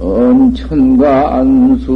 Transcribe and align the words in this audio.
엄천가 0.00 1.36
안수하고 1.36 1.94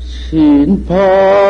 신파 0.00 1.45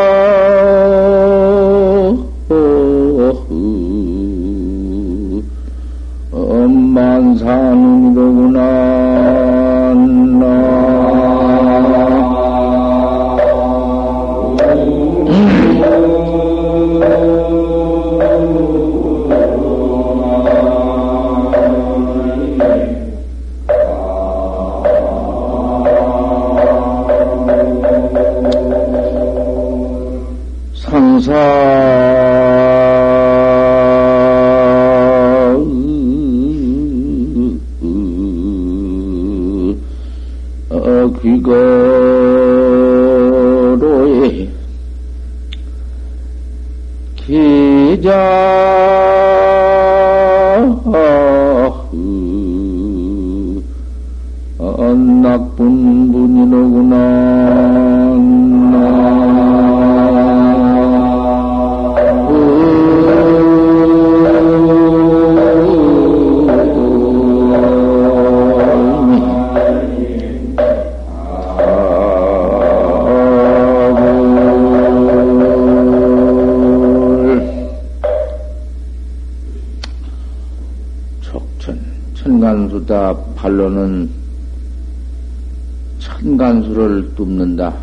뚫는다. 87.17 87.75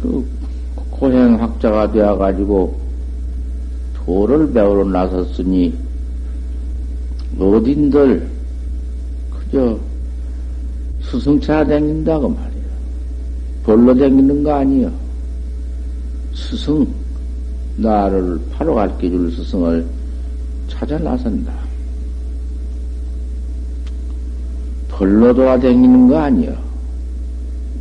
그 0.00 0.26
고행학자가 0.90 1.92
되어가지고 1.92 2.80
도를 3.94 4.52
배우러 4.52 4.84
나섰으니 4.84 5.74
어딘들 7.38 8.28
그저 9.30 9.78
스승차 11.02 11.64
댕긴다고 11.64 12.28
말이야. 12.28 12.64
별로 13.64 13.94
댕기는 13.94 14.42
거 14.42 14.52
아니여. 14.54 14.90
스승, 16.34 16.86
나를 17.76 18.38
바로 18.52 18.74
가르쳐 18.74 19.00
줄 19.00 19.32
스승을 19.32 19.86
찾아 20.68 20.98
나선다. 20.98 21.63
벌로도가 24.96 25.58
댕기는 25.58 26.08
거 26.08 26.18
아니여. 26.18 26.54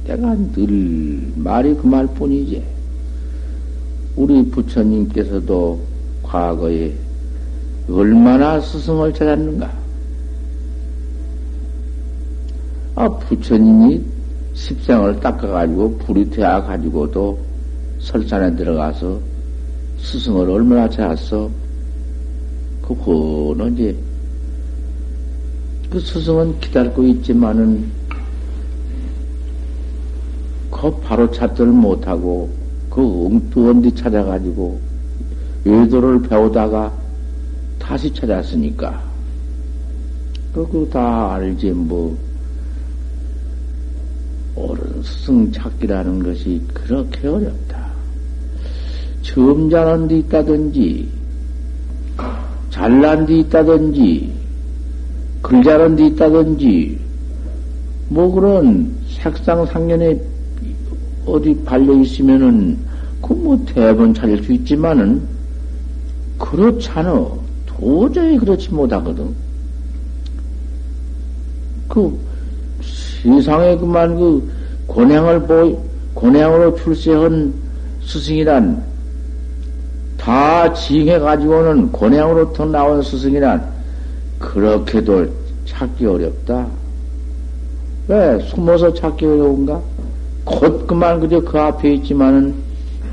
내가 0.05 0.35
늘 0.53 1.21
말이 1.35 1.75
그 1.75 1.85
말뿐이지. 1.87 2.63
우리 4.15 4.49
부처님께서도 4.49 5.79
과거에 6.23 6.93
얼마나 7.89 8.59
스승을 8.59 9.13
찾았는가? 9.13 9.71
아, 12.95 13.09
부처님이 13.09 14.01
십상을 14.53 15.19
닦아가지고 15.19 15.97
불이 15.99 16.29
되어가지고도 16.29 17.39
설산에 17.99 18.55
들어가서 18.55 19.19
스승을 19.99 20.49
얼마나 20.49 20.89
찾았어? 20.89 21.49
그거는 22.81 23.73
이제 23.73 23.95
그 25.93 25.99
스승은 25.99 26.59
기다리고 26.59 27.03
있지만은 27.03 27.85
그 30.71 30.89
바로 31.01 31.29
찾지를 31.29 31.67
못하고 31.67 32.49
그 32.89 33.27
엉뚱한 33.27 33.83
데 33.83 33.93
찾아가지고 33.93 34.81
외도를 35.63 36.23
배우다가 36.23 36.91
다시 37.77 38.11
찾았으니까 38.11 39.03
그거 40.51 40.83
다 40.89 41.35
알지 41.35 41.69
뭐 41.69 42.17
옳은 44.55 45.03
스승 45.03 45.51
찾기라는 45.51 46.23
것이 46.23 46.59
그렇게 46.73 47.27
어렵다. 47.27 47.93
점잖은 49.21 50.07
데 50.07 50.17
있다든지 50.17 51.07
잘난 52.71 53.27
데 53.27 53.37
있다든지 53.37 54.42
글자런 55.43 55.95
데 55.95 56.07
있다든지, 56.07 56.97
뭐 58.07 58.31
그런 58.31 58.95
색상상년에 59.09 60.19
어디 61.25 61.55
발려 61.63 61.93
있으면은, 61.99 62.77
그 63.21 63.33
뭐 63.33 63.57
대번 63.65 64.13
찾을 64.13 64.41
수 64.41 64.53
있지만은, 64.53 65.21
그렇잖아. 66.39 67.27
도저히 67.65 68.37
그렇지 68.37 68.73
못하거든. 68.73 69.27
그, 71.89 72.17
세상에 73.21 73.75
그만 73.77 74.15
그, 74.15 74.49
권양을 74.87 75.41
보, 75.41 75.83
권양으로 76.15 76.75
출세한 76.75 77.53
스승이란, 78.01 78.81
다 80.17 80.73
징해가지고는 80.73 81.91
권양으로부터 81.91 82.65
나온 82.65 83.01
스승이란, 83.01 83.72
그렇게도 84.43 85.25
찾기 85.65 86.05
어렵다. 86.05 86.67
왜? 88.09 88.39
숨어서 88.49 88.93
찾기 88.93 89.25
어려운가? 89.25 89.81
곧 90.43 90.85
그만 90.85 91.21
그저 91.21 91.39
그 91.39 91.57
앞에 91.57 91.93
있지만은 91.93 92.53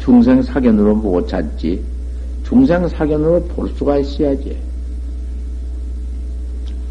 중생 0.01 0.43
사견으로 0.43 0.97
못 0.97 1.29
찾지. 1.29 1.81
중생 2.45 2.89
사견으로 2.89 3.45
볼 3.45 3.69
수가 3.71 3.99
있어야지. 3.99 4.57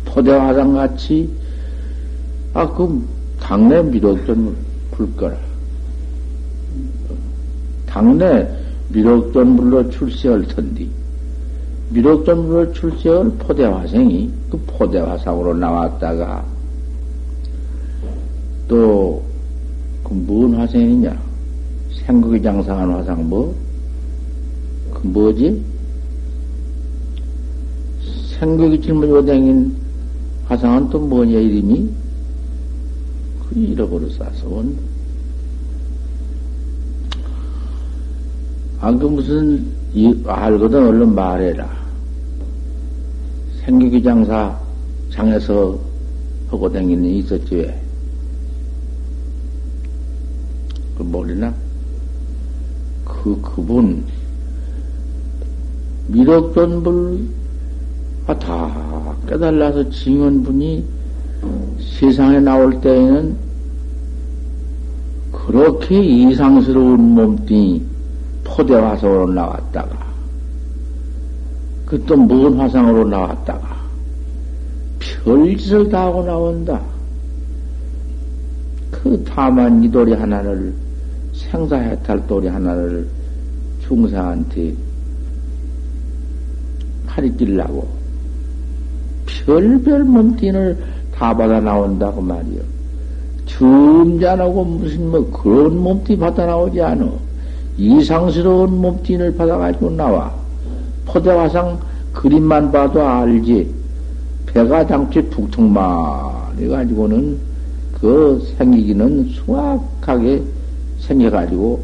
포대화상 0.06 0.74
같이, 0.74 1.30
아, 2.54 2.68
그, 2.74 3.06
당내 3.42 3.84
미륵전 3.84 4.56
불거라. 4.92 5.36
당내 7.86 8.48
미륵전 8.90 9.58
불로 9.58 9.90
출세할 9.90 10.48
텐디. 10.48 10.90
미륵전불 11.90 12.74
출세할 12.74 13.32
포대화생이 13.40 14.32
그 14.50 14.58
포대화상으로 14.66 15.54
나왔다가 15.56 16.44
또 18.68 19.30
그 20.10 20.16
뭔 20.26 20.56
화생이냐? 20.56 21.22
생극이 22.06 22.42
장상한 22.42 22.90
화상 22.90 23.30
뭐? 23.30 23.56
그 24.92 25.06
뭐지? 25.06 25.64
생극이 28.40 28.82
질문으로 28.82 29.24
댕긴 29.24 29.76
화상은 30.48 30.90
또 30.90 31.00
뭐냐 31.00 31.38
이름이? 31.38 31.90
그 33.50 33.60
잃어버렸어 33.60 34.26
원. 34.46 34.76
아, 38.80 38.92
그 38.92 39.06
무슨, 39.06 39.64
이, 39.94 40.24
알거든 40.26 40.88
얼른 40.88 41.14
말해라. 41.14 41.79
생기기 43.70 44.02
장사 44.02 44.60
장에서 45.12 45.78
하고 46.50 46.72
다니는 46.72 47.06
있었지 47.06 47.56
왜? 47.56 47.82
그 50.98 51.04
모르나? 51.04 51.54
그 53.06 53.40
그분 53.44 54.04
미륵전불 56.08 57.28
아, 58.26 58.40
다 58.40 59.16
깨달아서 59.28 59.88
증언분이 59.92 60.84
세상에 62.00 62.40
나올 62.40 62.82
때에는 62.82 63.38
그렇게 65.32 66.04
이상스러운 66.04 67.00
몸뚱이 67.00 67.84
포대화성으로 68.46 69.32
나왔다가 69.32 70.09
그또먼 71.90 72.60
화상으로 72.60 73.08
나왔다가 73.08 73.80
별짓을 75.24 75.90
다 75.90 76.06
하고 76.06 76.24
나온다. 76.24 76.80
그 78.92 79.24
다만 79.28 79.84
이 79.84 79.90
도리 79.90 80.14
하나를 80.14 80.74
생사해탈 81.34 82.28
도리 82.28 82.48
하나를 82.48 83.08
중상한테 83.88 84.74
가르치려고 87.08 87.88
별별 89.26 90.04
몸뚱이를 90.04 90.78
다 91.16 91.36
받아 91.36 91.60
나온다고 91.60 92.22
말이요. 92.22 92.62
줌잔하고 93.46 94.64
무슨 94.64 95.10
뭐 95.10 95.32
그런 95.32 95.78
몸뚱이 95.78 96.20
받아 96.20 96.46
나오지 96.46 96.82
않어. 96.82 97.12
이상스러운 97.78 98.80
몸뚱이를 98.80 99.36
받아가지고 99.36 99.90
나와. 99.92 100.39
포대화상 101.12 101.80
그림만 102.14 102.72
봐도 102.72 103.02
알지. 103.02 103.74
배가 104.46 104.86
당최 104.86 105.22
북통만 105.30 106.58
해가지고는 106.58 107.38
그 108.00 108.44
생기기는 108.58 109.30
수확하게 109.30 110.44
생겨가지고 111.00 111.84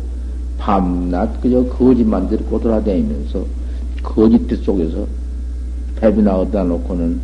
밤낮 0.57 1.41
그저 1.41 1.63
거짓만 1.65 2.27
들고 2.29 2.59
돌아다니면서 2.59 3.45
거짓뜻 4.01 4.63
속에서 4.63 5.05
배비나 5.97 6.37
얻다 6.39 6.63
놓고는 6.63 7.19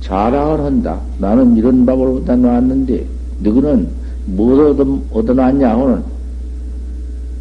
자랑을 0.00 0.60
한다. 0.60 1.00
나는 1.18 1.56
이런 1.56 1.84
밥을 1.84 2.22
얻어 2.22 2.36
놨는데 2.36 3.04
너희는 3.40 3.88
뭐 4.26 4.70
얻어, 4.70 4.98
얻어 5.12 5.32
놨냐 5.32 5.70
하고는 5.70 6.02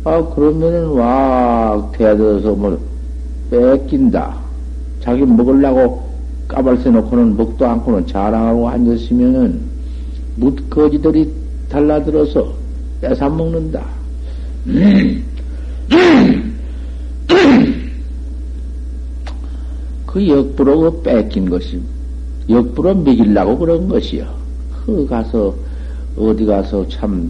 아 0.03 0.23
그러면은 0.33 0.89
와 0.89 1.89
대들어서 1.93 2.53
뭐 2.53 2.79
뺏긴다. 3.49 4.37
자기 5.01 5.23
먹으려고 5.25 6.07
까발세 6.47 6.89
놓고는 6.91 7.35
먹도 7.37 7.65
않고는 7.65 8.07
자랑하고 8.07 8.69
앉았으면은 8.69 9.59
묻거지들이 10.37 11.31
달라들어서 11.69 12.53
뺏어 13.01 13.29
먹는다. 13.29 13.85
그 20.05 20.27
역부로 20.27 20.91
그 20.91 21.01
뺏긴 21.03 21.49
것이 21.49 21.81
역부로 22.49 22.95
먹이려고 22.95 23.57
그런 23.57 23.87
것이요. 23.87 24.25
그 24.85 25.05
가서 25.05 25.53
어디 26.17 26.45
가서 26.45 26.87
참 26.87 27.29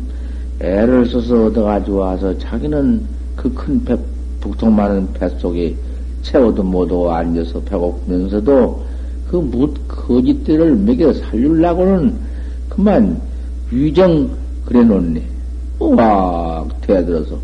애를 0.59 1.05
써서 1.07 1.45
얻어가지고 1.45 1.97
와서 1.97 2.37
자기는 2.37 3.05
그큰 3.35 3.83
배, 3.83 3.95
북통 4.39 4.75
많은 4.75 5.11
뱃속에 5.13 5.75
채워도 6.27 6.61
못하고 6.61 7.11
앉아서 7.11 7.61
배고프면서도 7.61 8.85
그뭇 9.29 9.73
거짓들을 9.87 10.75
먹여 10.75 11.13
살리려고는 11.13 12.15
그만 12.69 13.19
위정 13.71 14.29
그래 14.65 14.83
놓네. 14.83 15.23
와, 15.79 16.65
대들어서 16.81 17.37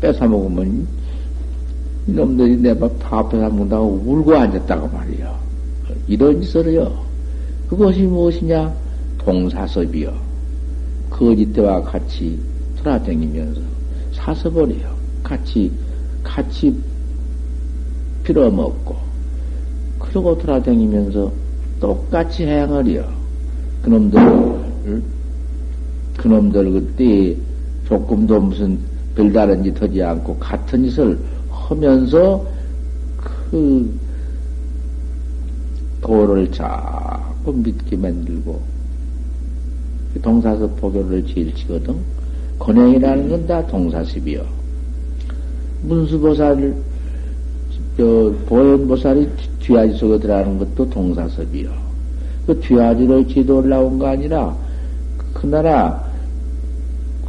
뺏어먹으면 0.00 0.86
이놈들이 2.08 2.56
내밥다 2.56 3.28
뺏어먹는다고 3.28 4.02
울고 4.04 4.34
앉았다고 4.34 4.88
말이야. 4.88 5.38
이런 6.08 6.40
짓을요. 6.40 6.92
그것이 7.68 8.02
무엇이냐? 8.02 8.72
동사섭이요. 9.18 10.12
거짓대와 11.10 11.82
같이 11.82 12.38
돌아다니면서 12.78 13.60
사서버려요. 14.12 14.96
같이, 15.22 15.70
같이 16.22 16.74
빌어먹고, 18.28 18.94
그러고 19.98 20.36
돌아다니면서 20.38 21.32
똑같이 21.80 22.44
행하려. 22.44 23.04
그놈들, 23.82 25.02
그놈들 26.18 26.72
그때 26.72 27.36
조금도 27.86 28.40
무슨 28.40 28.78
별다른 29.14 29.64
짓 29.64 29.80
하지 29.80 30.02
않고 30.02 30.36
같은 30.36 30.84
짓을 30.84 31.18
하면서 31.50 32.44
그 33.16 33.98
도를 36.00 36.50
자꾸 36.52 37.52
믿게 37.52 37.96
만들고 37.96 38.60
그 40.14 40.20
동사서 40.20 40.68
포교를 40.68 41.26
제일 41.26 41.54
치거든. 41.54 41.96
권행이라는 42.58 43.28
건 43.28 43.46
다 43.46 43.64
동사습이요. 43.66 44.44
문수보살, 45.82 46.56
저, 46.60 46.74
보현보살이 47.98 49.28
뒤아지 49.60 49.94
속에 49.94 50.18
들어가는 50.18 50.58
것도 50.58 50.88
동사섭이요. 50.90 51.70
그 52.46 52.60
뒤아지를 52.60 53.26
지도를 53.28 53.70
나온 53.70 53.98
거 53.98 54.06
아니라 54.06 54.56
그 55.34 55.46
나라 55.46 56.02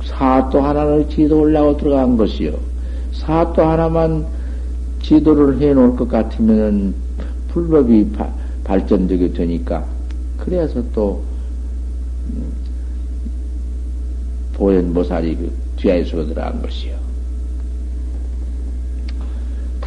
사또 0.03 0.61
하나를 0.61 1.09
지도하려고 1.09 1.77
들어간 1.77 2.17
것이요. 2.17 2.53
사또 3.13 3.63
하나만 3.63 4.25
지도를 5.01 5.59
해 5.59 5.73
놓을 5.73 5.95
것 5.95 6.07
같으면 6.07 6.93
불법이 7.49 8.11
바, 8.11 8.31
발전되게 8.63 9.33
되니까 9.33 9.85
그래서 10.37 10.83
또 10.93 11.23
음, 12.27 12.51
보현보살이 14.53 15.35
그 15.35 15.51
뒤에서 15.77 16.25
들어간 16.25 16.61
것이요. 16.61 16.98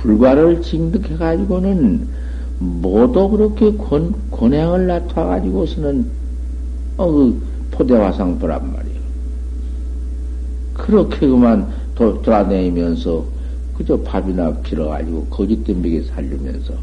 불과를 0.02 0.62
징득해가지고는 0.62 2.08
모두 2.58 3.28
그렇게 3.28 3.76
권, 3.76 4.14
권행을 4.30 4.86
나타가지고서는 4.86 6.06
어, 6.96 7.10
그 7.10 7.42
포대화상 7.70 8.38
보란 8.38 8.72
말이요. 8.72 9.02
그렇게 10.74 11.26
그만 11.26 11.66
도, 11.94 12.20
돌아다니면서 12.22 13.24
그저 13.76 13.96
밥이나 14.00 14.52
빌어가지고 14.62 15.26
거짓 15.26 15.64
덤비게 15.64 16.02
살리면서 16.02 16.74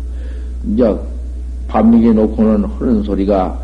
이제 0.67 0.99
밥 1.67 1.85
먹여 1.85 2.13
놓고는 2.13 2.65
하는 2.65 3.03
소리가 3.03 3.59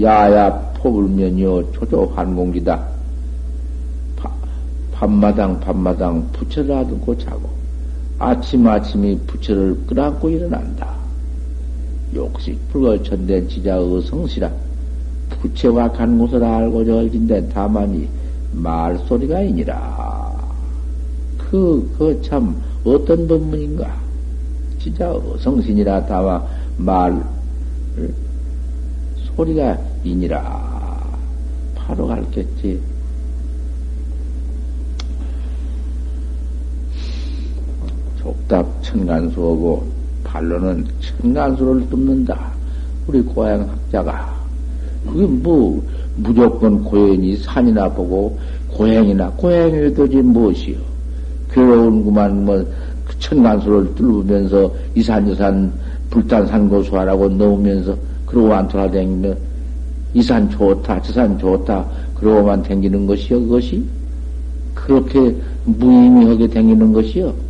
야야 0.00 0.72
포불면요 0.78 1.72
초조 1.72 2.06
환공기다. 2.14 2.96
밤마당 4.92 5.60
밤마당 5.60 6.26
부처를 6.32 6.74
하든고 6.74 7.18
자고 7.18 7.55
아침 8.18 8.66
아침이 8.66 9.18
부처를 9.26 9.76
끌안고 9.86 10.30
일어난다. 10.30 10.94
욕식 12.14 12.56
불거천된 12.70 13.48
지자 13.48 13.76
의 13.76 14.02
성시라 14.02 14.50
부처와 15.28 15.92
간 15.92 16.18
곳을 16.18 16.42
알고 16.42 16.84
절진된 16.84 17.50
다만이 17.50 18.08
말소리가 18.52 19.38
아니라 19.38 20.32
그, 21.50 21.94
그 21.96 22.20
참, 22.22 22.60
어떤 22.84 23.26
법문인가? 23.28 23.94
진짜 24.78 25.14
성신이라 25.40 26.06
다마 26.06 26.42
말, 26.76 27.22
소리가 29.36 29.78
이니라. 30.04 30.76
바로 31.74 32.06
갈겠지. 32.06 32.80
족답 38.26 38.66
천간수하고 38.82 39.86
발로는 40.24 40.84
천간수를 41.00 41.88
뚫는다. 41.88 42.50
우리 43.06 43.22
고향 43.22 43.60
학자가. 43.60 44.34
그게 45.06 45.24
뭐, 45.24 45.80
무조건 46.16 46.82
고연이 46.82 47.36
산이나 47.36 47.88
보고 47.88 48.36
고행이나 48.72 49.30
고행이 49.36 49.94
도지 49.94 50.16
무엇이요? 50.16 50.76
괴로운구만 51.52 52.44
뭐 52.44 52.66
천간수를 53.20 53.94
뚫으면서 53.94 54.72
이산 54.96 55.28
여산 55.30 55.72
불단 56.10 56.46
산고수하라고 56.48 57.28
넣으면서 57.28 57.96
그러고 58.26 58.52
안 58.52 58.66
돌아다니며 58.66 59.32
이산 60.12 60.50
좋다 60.50 61.00
저산 61.02 61.38
좋다 61.38 61.86
그러고만 62.16 62.62
댕기는 62.64 63.06
것이요 63.06 63.40
그것이 63.42 63.84
그렇게 64.74 65.34
무의미하게 65.64 66.48
댕기는 66.48 66.92
것이요 66.92 67.45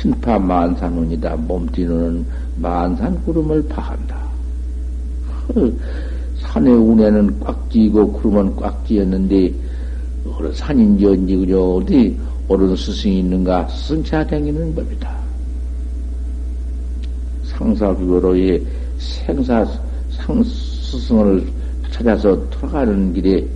신파 0.00 0.38
만산운이다 0.38 1.36
몸띠는 1.36 2.24
만산 2.56 3.22
구름을 3.24 3.66
파한다 3.68 4.16
그 5.48 5.78
산의 6.40 6.72
운에는 6.72 7.40
꽉 7.40 7.70
찌고 7.70 8.12
구름은 8.12 8.56
꽉 8.56 8.86
찌었는데 8.86 9.52
어느 10.26 10.52
산인지 10.52 11.06
언지 11.06 11.36
그저 11.36 11.60
어디 11.60 12.18
옳은 12.48 12.74
스승이 12.74 13.20
있는가 13.20 13.68
스승차 13.68 14.26
댕기는 14.26 14.74
법이다. 14.74 15.20
상사비고로의 17.44 18.64
생사 18.98 19.64
상 20.10 20.42
스승을 20.42 21.46
찾아서 21.92 22.48
돌아가는 22.50 23.12
길에 23.12 23.46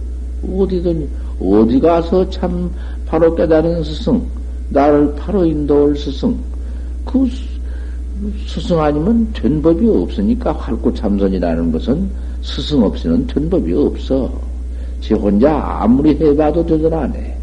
어디든 0.48 1.08
어디 1.40 1.80
가서 1.80 2.28
참 2.30 2.70
바로 3.06 3.34
깨달은 3.34 3.82
스승 3.82 4.24
나를 4.70 5.14
바로 5.14 5.44
인도할 5.44 5.96
스승 5.96 6.36
그 7.04 7.28
스승 8.46 8.80
아니면 8.80 9.28
된 9.32 9.60
법이 9.60 9.88
없으니까 9.88 10.52
활구참선이라는 10.52 11.72
것은 11.72 12.08
스승 12.42 12.82
없이는 12.82 13.26
된 13.26 13.50
법이 13.50 13.72
없어. 13.74 14.30
지 15.00 15.12
혼자 15.14 15.58
아무리 15.80 16.10
해봐도 16.16 16.64
되들 16.64 16.92
안 16.94 17.12
해. 17.14 17.36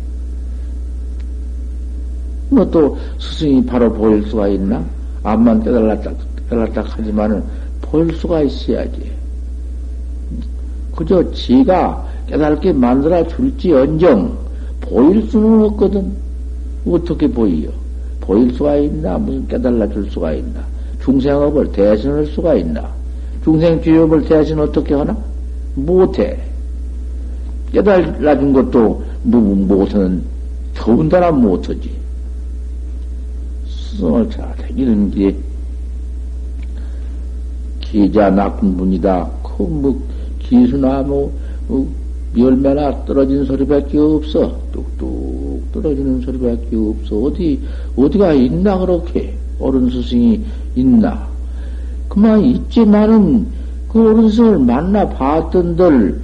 뭐 2.50 2.66
또 2.72 2.98
스승이 3.20 3.66
바로 3.66 3.92
보일 3.92 4.24
수가 4.24 4.48
있나? 4.50 4.84
암만 5.24 5.64
깨달았다, 5.64 6.12
깨달았다 6.50 6.82
하지만은 6.82 7.44
보일 7.82 8.14
수가 8.16 8.42
있어야지. 8.42 9.12
그저 10.96 11.32
지가 11.32 12.06
깨달게 12.28 12.74
만들어 12.74 13.26
줄지 13.28 13.72
언정 13.72 14.38
보일 14.82 15.22
수는 15.30 15.64
없거든. 15.66 16.12
어떻게 16.86 17.28
보이요? 17.28 17.70
보일 18.20 18.54
수가 18.54 18.76
있나? 18.78 19.18
무슨 19.18 19.48
깨달아 19.48 19.88
줄 19.90 20.10
수가 20.10 20.34
있나? 20.34 20.64
중생업을 21.04 21.72
대신할 21.72 22.26
수가 22.28 22.56
있나? 22.56 22.90
중생 23.44 23.82
죄업을 23.82 24.26
대신 24.26 24.60
어떻게 24.60 24.94
하나? 24.94 25.18
못해. 25.76 26.38
깨달아 27.72 28.38
준 28.38 28.54
것도 28.54 29.04
뭐, 29.24 29.42
못하는, 29.42 30.24
더군다나 30.76 31.32
못하지. 31.32 31.92
스승을 33.68 34.30
잘 34.30 34.56
다니는 34.56 35.12
게, 35.12 35.36
기자 37.80 38.30
나쁜 38.30 38.76
분이다. 38.78 39.30
그, 39.44 39.64
뭐, 39.64 40.02
기수나 40.40 41.02
뭐, 41.04 41.32
뭐 41.68 41.88
열매나 42.38 43.06
떨어진 43.06 43.44
소리밖에 43.44 43.98
없어. 43.98 44.58
뚝뚝 44.72 45.72
떨어지는 45.74 46.22
소리밖에 46.22 46.76
없어. 46.76 47.18
어디, 47.18 47.60
어디가 47.96 48.34
있나, 48.34 48.78
그렇게. 48.78 49.36
옳은 49.60 49.90
스승이 49.90 50.42
있나. 50.76 51.28
그만 52.08 52.42
있지만은, 52.42 53.46
그 53.90 54.00
옳은 54.00 54.30
스승을 54.30 54.60
만나 54.60 55.08
봤던들, 55.10 56.22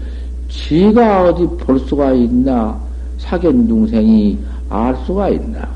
지가 0.50 1.30
어디 1.30 1.46
볼 1.58 1.80
수가 1.80 2.14
있나. 2.14 2.80
사견 3.18 3.68
중생이 3.68 4.38
알 4.70 4.96
수가 5.06 5.30
있나. 5.30 5.68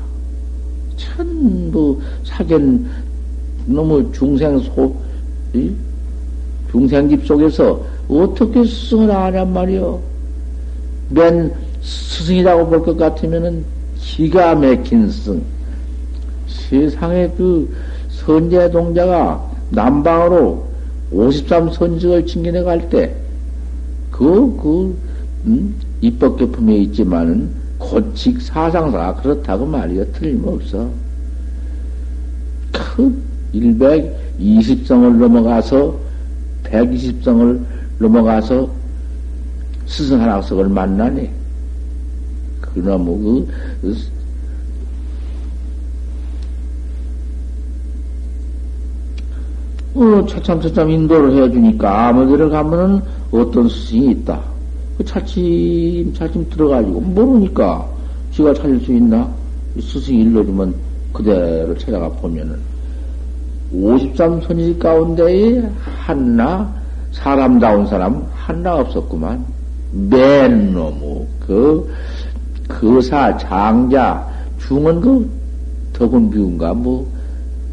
전부 0.96 2.00
사견, 2.24 2.86
너무 3.66 4.10
중생 4.12 4.58
소, 4.60 4.94
중생집 6.70 7.26
속에서 7.26 7.80
어떻게 8.08 8.64
스승을 8.64 9.10
아냔 9.10 9.52
말이요. 9.52 10.11
맨 11.12 11.52
스승이라고 11.82 12.68
볼 12.68 12.82
것 12.82 12.96
같으면은 12.96 13.64
기가 13.98 14.54
막힌 14.54 15.10
스승. 15.10 15.42
세상에 16.46 17.28
그 17.36 17.72
선제 18.10 18.70
동자가 18.70 19.50
남방으로 19.70 20.66
53선직을 21.12 22.26
챙겨내 22.26 22.62
갈 22.62 22.88
때, 22.88 23.14
그, 24.10 24.56
그, 24.62 24.96
음? 25.46 25.74
입법계품에 26.00 26.76
있지만은 26.78 27.50
고칙 27.78 28.40
사상사 28.40 29.14
그렇다고 29.16 29.66
말이야. 29.66 30.04
틀림없어. 30.12 30.88
그 32.72 33.22
120성을 33.52 35.16
넘어가서 35.16 35.94
120성을 36.64 37.60
넘어가서 37.98 38.70
스승 39.92 40.22
하나석을 40.22 40.70
만나네. 40.70 41.30
그놈의 42.62 43.46
그, 43.82 43.96
어, 49.94 50.26
차참차참 50.26 50.88
인도를 50.88 51.36
해주니까 51.36 52.08
아무 52.08 52.26
데를 52.26 52.48
가면은 52.48 53.02
어떤 53.30 53.68
스승이 53.68 54.12
있다. 54.12 54.40
그 54.96 55.04
차츰, 55.04 56.14
차츰 56.14 56.48
들어가지고 56.48 56.98
모르니까 56.98 57.86
지가 58.30 58.54
찾을 58.54 58.80
수 58.80 58.92
있나? 58.94 59.30
스승이 59.78 60.22
일러주면 60.22 60.74
그대로 61.12 61.76
찾아가 61.76 62.08
보면은 62.08 62.58
53선지 63.74 64.78
가운데에 64.78 65.70
하나, 65.84 66.74
사람다운 67.10 67.86
사람 67.86 68.26
하나 68.32 68.76
없었구만. 68.76 69.61
맨 69.92 70.72
놈의 70.72 71.26
그, 71.40 71.92
그사, 72.66 73.36
장자, 73.36 74.26
중은 74.58 75.00
그 75.00 75.30
덕은 75.92 76.30
비운가, 76.30 76.72
뭐, 76.72 77.06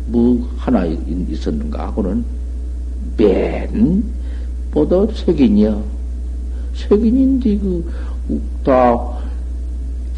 뭐, 0.08 0.50
하나 0.58 0.86
있었는가 0.86 1.88
하고는 1.88 2.24
맨, 3.18 4.04
보다 4.72 5.06
색인이야. 5.14 5.78
색인인데, 6.74 7.58
그, 7.58 7.92
다, 8.64 8.98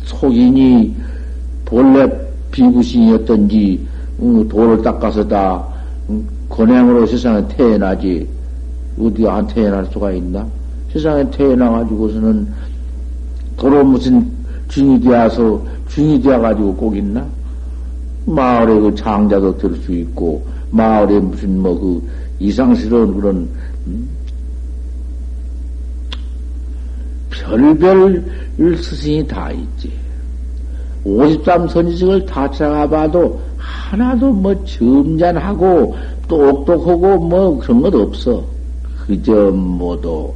속인이 0.05 0.95
본래 1.65 2.09
비구신이었던지, 2.49 3.87
응, 4.21 4.47
돌을 4.47 4.81
닦아서 4.81 5.27
다, 5.27 5.63
응, 6.09 6.25
권행으로 6.49 7.05
세상에 7.05 7.47
태어나지, 7.47 8.27
어디 8.99 9.27
안 9.27 9.45
태어날 9.47 9.85
수가 9.85 10.11
있나? 10.11 10.60
세상에 10.93 11.29
태어나가지고서는 11.31 12.47
도로 13.57 13.83
무슨 13.83 14.29
중이 14.67 14.99
되어서 14.99 15.63
중이 15.87 16.21
되어가지고 16.21 16.75
꼭 16.75 16.95
있나? 16.95 17.25
마을에 18.25 18.79
그 18.79 18.93
장자도 18.95 19.57
들 19.57 19.75
수 19.77 19.93
있고, 19.93 20.45
마을에 20.69 21.19
무슨 21.19 21.59
뭐 21.59 21.79
그 21.79 22.01
이상스러운 22.39 23.15
그런, 23.15 23.49
음? 23.87 24.09
별별 27.29 28.23
스승이 28.77 29.27
다 29.27 29.51
있지. 29.51 29.91
53선지식을 31.05 32.25
다 32.25 32.49
찾아가 32.51 32.87
봐도 32.87 33.41
하나도 33.57 34.31
뭐 34.31 34.65
점잖하고 34.65 35.95
똑똑하고 36.27 37.17
뭐 37.17 37.57
그런 37.57 37.81
것 37.81 37.93
없어. 37.95 38.43
그저 39.05 39.51
뭐도 39.51 40.35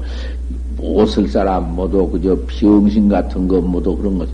못쓸 0.77 1.27
사람 1.27 1.75
모두 1.75 2.08
그저 2.10 2.38
병신 2.48 3.10
같은 3.10 3.48
것 3.48 3.62
모두 3.62 3.96
그런 3.96 4.17
것. 4.17 4.29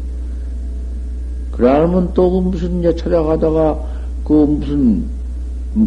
그러면 1.51 2.11
또그 2.13 2.49
무슨 2.49 2.79
이제 2.79 2.95
찾아가다가 2.95 3.79
그 4.23 4.33
무슨 4.33 5.05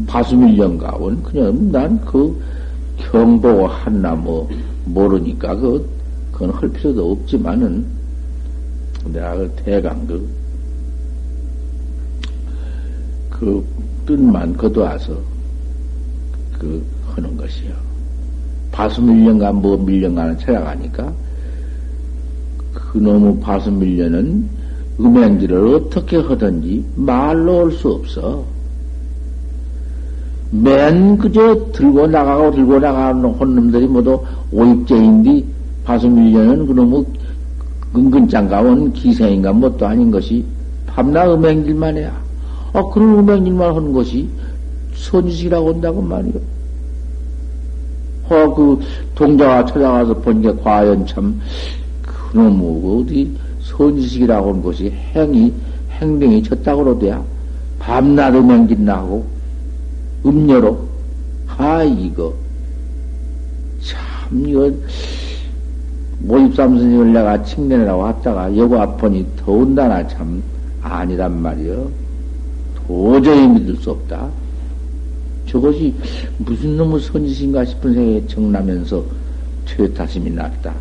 바수밀령가 0.06 0.96
원 0.96 1.22
그냥 1.22 1.72
난 1.72 2.00
그 2.04 2.40
경보 2.96 3.66
한나 3.66 4.14
뭐 4.14 4.48
모르니까 4.84 5.56
그 5.56 5.88
그건 6.32 6.50
할 6.50 6.68
필요도 6.68 7.12
없지만은 7.12 7.84
내가 9.06 9.36
그 9.36 9.52
대강 9.56 10.06
그, 10.06 10.28
그 13.30 13.64
뜻만 14.06 14.56
거둬와서 14.56 15.16
그 16.58 16.84
하는 17.14 17.36
것이요. 17.36 17.72
바수 18.74 19.00
밀려가 19.00 19.52
뭐 19.52 19.76
밀려가는 19.76 20.36
찾아가니까 20.36 21.12
그놈의 22.74 23.38
바수 23.38 23.70
밀려는 23.70 24.48
음행질을 24.98 25.76
어떻게 25.76 26.16
하든지 26.16 26.84
말로 26.96 27.66
할수 27.66 27.88
없어. 27.92 28.44
맨 30.50 31.16
그저 31.18 31.70
들고 31.70 32.08
나가고 32.08 32.50
들고 32.50 32.80
나가는 32.80 33.24
혼놈들이 33.24 33.86
모두 33.86 34.20
오입제인데 34.50 35.44
바수 35.84 36.08
밀려는 36.08 36.66
그놈의 36.66 37.04
은근장가 37.94 38.60
온 38.60 38.92
기생인가 38.92 39.52
뭣도 39.52 39.86
아닌 39.86 40.10
것이 40.10 40.44
밤낮 40.88 41.32
음행질만 41.32 41.96
해야. 41.96 42.12
아, 42.72 42.82
그런 42.92 43.20
음행질만 43.20 43.76
하는 43.76 43.92
것이 43.92 44.28
선지식이라고 44.94 45.74
한다고 45.74 46.02
말이요. 46.02 46.53
허, 48.30 48.54
그, 48.54 48.80
동자가 49.14 49.64
찾아가서 49.66 50.14
본 50.14 50.40
게 50.40 50.52
과연 50.62 51.06
참, 51.06 51.40
그놈의 52.02 53.00
어디 53.02 53.36
선지식이라고 53.62 54.48
하는 54.50 54.62
것이 54.62 54.90
행이, 55.14 55.52
행동이 56.00 56.42
졌다고 56.42 56.84
그러대야. 56.84 57.22
밤낮 57.78 58.34
음행짓나 58.34 58.96
하고, 58.96 59.26
음녀로. 60.24 60.78
아, 61.56 61.82
이거. 61.82 62.32
참, 63.82 64.46
이거, 64.46 64.70
모입삼 66.20 66.78
스님을 66.78 67.12
내가 67.12 67.42
칭찬이라고 67.42 68.00
왔다가 68.02 68.56
여고 68.56 68.80
앞보니 68.80 69.26
더운다나 69.36 70.06
참 70.08 70.42
아니란 70.80 71.42
말이요. 71.42 71.90
도저히 72.86 73.46
믿을 73.48 73.76
수 73.76 73.90
없다. 73.90 74.28
저것이 75.54 75.94
무슨 76.38 76.76
놈의 76.76 77.00
선지신가 77.00 77.64
싶은 77.64 77.94
생각이 77.94 78.26
정나면서 78.26 79.04
퇴타심이 79.64 80.28
났다. 80.30 80.74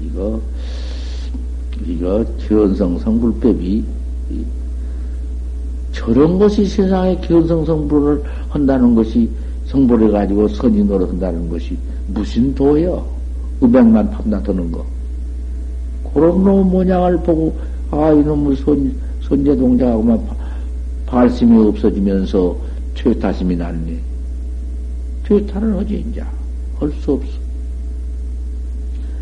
이거, 0.00 0.40
이거, 1.84 2.24
견성 2.46 2.96
성불법이, 3.00 3.84
저런 5.90 6.38
것이 6.38 6.66
세상에 6.66 7.16
견성 7.20 7.64
성불을 7.64 8.22
한다는 8.48 8.94
것이 8.94 9.28
성불해 9.66 10.08
가지고 10.12 10.46
선이 10.46 10.84
노릇한다는 10.84 11.48
것이 11.48 11.76
무슨 12.06 12.54
도요? 12.54 13.04
음행만 13.60 14.08
판다드는 14.12 14.70
거. 14.70 14.86
그런 16.14 16.44
놈 16.44 16.70
모양을 16.70 17.16
보고, 17.24 17.58
아, 17.90 18.12
이놈의 18.12 18.56
손, 18.58 18.94
손재 19.20 19.56
동작하고만 19.56 20.20
발심이 21.06 21.60
없어지면서 21.66 22.67
퇴타심이 22.98 23.56
났네. 23.56 23.96
퇴타는 25.24 25.76
어지, 25.76 26.04
이제. 26.10 26.22
할수 26.78 27.12
없어. 27.12 27.32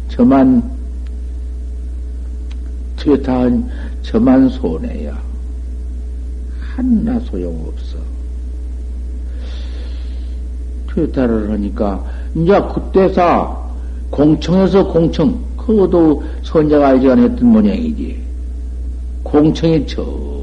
저만, 0.08 0.62
퇴타한 2.96 3.68
저만 4.02 4.48
손해야. 4.48 5.20
하나 6.58 7.20
소용없어. 7.20 7.98
퇴타를 10.94 11.50
하니까, 11.50 12.04
이제 12.34 12.58
그때사 12.74 13.56
공청에서 14.10 14.86
공청, 14.86 15.38
그것도 15.56 16.24
선자가 16.42 16.94
이제간 16.94 17.18
했던 17.18 17.46
모양이지. 17.46 18.22
공청이 19.22 19.86
저, 19.86 20.35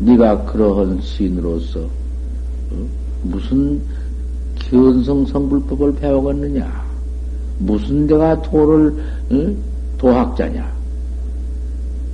네가 0.00 0.44
그러한 0.44 1.00
시인으로서 1.00 1.80
어? 1.80 2.86
무슨 3.22 3.80
견성 4.56 5.26
성불법을 5.26 5.94
배워갔느냐? 5.96 6.88
무슨 7.58 8.06
내가 8.06 8.40
도를 8.42 8.94
어? 9.30 9.54
도학자냐? 9.98 10.70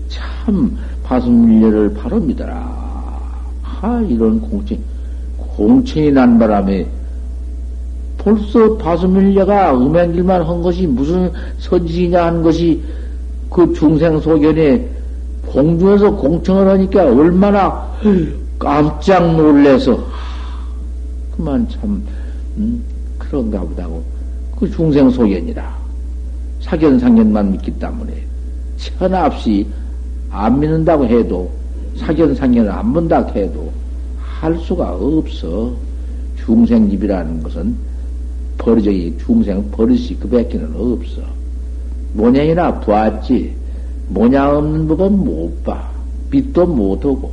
참 0.09 0.77
파승밀례를 1.03 1.95
바로 1.95 2.19
믿어라. 2.21 2.55
하 3.63 4.01
이런 4.03 4.41
공청 4.41 4.79
공청이 5.37 6.11
난 6.11 6.39
바람에 6.39 6.87
벌써 8.17 8.77
파수밀례가 8.79 9.77
음행길만 9.77 10.43
한 10.43 10.63
것이 10.63 10.87
무슨 10.87 11.31
선지냐 11.59 12.27
한 12.27 12.43
것이 12.43 12.83
그 13.51 13.71
중생 13.75 14.19
소견에 14.21 14.89
공중에서 15.47 16.11
공청을 16.17 16.69
하니까 16.69 17.05
얼마나 17.05 17.89
깜짝 18.59 19.37
놀래서 19.37 20.05
그만 21.37 21.69
참 21.69 22.03
음, 22.57 22.83
그런가 23.19 23.61
보다고 23.61 24.03
그 24.59 24.71
중생 24.71 25.11
소견이다. 25.11 25.75
사견 26.61 26.99
상견만 26.99 27.53
믿기 27.53 27.71
때문에 27.73 28.13
천없이 28.77 29.67
안 30.31 30.59
믿는다고 30.59 31.07
해도 31.07 31.51
사견 31.97 32.35
상견을 32.35 32.71
안 32.71 32.93
본다고 32.93 33.39
해도 33.39 33.73
할 34.19 34.57
수가 34.59 34.93
없어. 34.93 35.73
중생집이라는 36.45 37.43
것은 37.43 37.75
버리적이 38.59 39.17
중생 39.25 39.71
버릇이 39.71 40.17
그 40.21 40.29
밖에는 40.29 40.75
없어. 40.75 41.23
모양이나 42.13 42.79
보았지. 42.81 43.64
모양 44.09 44.57
없는 44.57 44.89
법은 44.89 45.19
못 45.19 45.65
봐. 45.65 45.91
빛도 46.31 46.67
못 46.67 47.05
오고. 47.05 47.31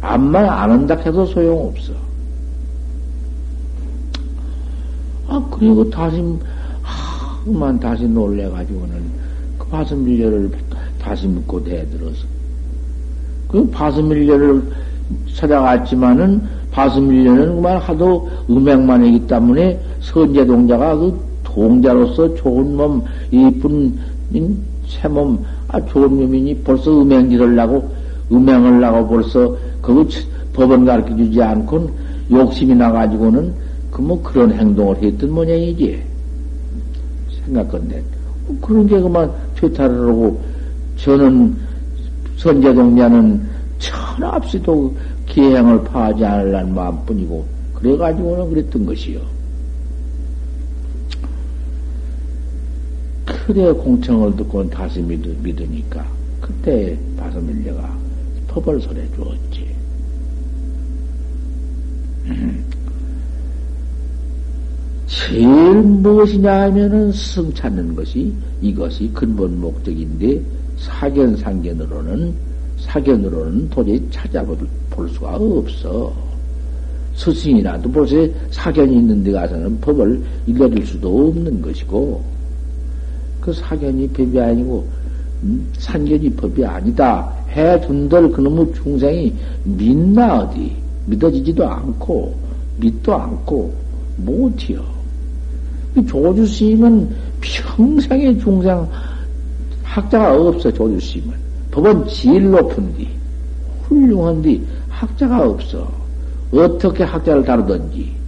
암만 0.00 0.44
안 0.44 0.70
한다 0.70 0.94
해도 0.96 1.24
소용없어. 1.26 1.92
아, 5.26 5.42
그리고 5.50 5.88
다시, 5.90 6.22
하만 6.82 7.80
다시 7.80 8.06
놀래가지고는 8.06 9.02
그 9.58 9.66
바스밀려를 9.66 10.50
다시 11.00 11.26
묻고 11.26 11.64
대들어서. 11.64 12.26
그 13.48 13.66
바스밀려를 13.70 14.62
찾아갔지만은 15.34 16.42
바스밀려는 16.70 17.56
그만 17.56 17.78
하도 17.78 18.28
음행만 18.50 19.04
이기 19.06 19.26
때문에 19.26 19.80
선제 20.00 20.44
동자가 20.44 20.96
그 20.96 21.18
동자로서 21.44 22.34
좋은 22.34 22.76
몸, 22.76 23.02
이쁜 23.30 23.96
새몸, 24.86 25.44
아, 25.74 25.84
좋은 25.86 26.08
놈이니 26.20 26.62
벌써 26.62 27.02
음행질을 27.02 27.58
하고, 27.58 27.90
음행을 28.30 28.84
하고 28.84 29.08
벌써 29.08 29.56
그 29.82 30.08
법은 30.52 30.84
가르쳐 30.84 31.16
주지 31.16 31.42
않고 31.42 31.90
욕심이 32.30 32.74
나가지고는 32.74 33.52
그 33.90 34.02
뭐 34.02 34.20
그런 34.22 34.52
행동을 34.52 34.96
했던 35.02 35.30
모양이지. 35.30 36.00
생각건데. 37.44 38.02
그런 38.60 38.86
게 38.86 39.00
그만 39.00 39.30
퇴타를 39.56 40.08
하고, 40.08 40.40
저는 40.96 41.56
선제동자는 42.36 43.40
천없이도 43.78 44.94
기행을 45.26 45.82
파하지 45.84 46.24
않으려는 46.24 46.74
마음뿐이고, 46.74 47.44
그래가지고는 47.74 48.50
그랬던 48.50 48.86
것이요. 48.86 49.33
크게 53.46 53.72
공청을 53.72 54.36
듣고는 54.36 54.70
다시 54.70 55.02
믿으, 55.02 55.28
믿으니까 55.42 56.06
그때 56.40 56.98
바서밀려가 57.16 57.94
법을 58.48 58.80
설해 58.80 59.02
주었지. 59.14 59.74
제일 65.06 65.74
무엇이냐 65.82 66.62
하면은 66.62 67.12
승 67.12 67.52
찾는 67.52 67.94
것이 67.94 68.32
이것이 68.62 69.10
근본 69.12 69.60
목적인데 69.60 70.40
사견 70.78 71.36
상견으로는 71.36 72.32
사견으로는 72.78 73.68
도저히 73.68 74.02
찾아볼 74.10 74.56
수가 75.10 75.36
없어. 75.36 76.12
스승이라도 77.14 77.92
벌써 77.92 78.16
사견이 78.50 78.96
있는 78.96 79.22
데 79.22 79.32
가서는 79.32 79.78
법을 79.80 80.20
읽어줄 80.46 80.84
수도 80.86 81.28
없는 81.28 81.60
것이고 81.60 82.33
그 83.44 83.52
사견이 83.52 84.08
법이 84.08 84.40
아니고 84.40 84.88
음, 85.42 85.70
산견이 85.76 86.30
법이 86.30 86.64
아니다. 86.64 87.30
해둔들 87.50 88.32
그놈의 88.32 88.72
중생이 88.72 89.34
믿나 89.64 90.38
어디 90.40 90.74
믿어지지도 91.06 91.68
않고 91.68 92.34
믿도 92.78 93.14
않고 93.14 93.74
못해요. 94.16 94.82
조주 96.08 96.46
스님은 96.46 97.14
평생의 97.42 98.38
중생 98.40 98.88
학자가 99.82 100.34
없어 100.34 100.72
조주 100.72 100.98
스님은 100.98 101.34
법은 101.70 102.08
제일 102.08 102.50
높은디 102.50 103.06
훌륭한디 103.82 104.66
학자가 104.88 105.50
없어 105.50 105.86
어떻게 106.50 107.04
학자를 107.04 107.44
다루든지 107.44 108.23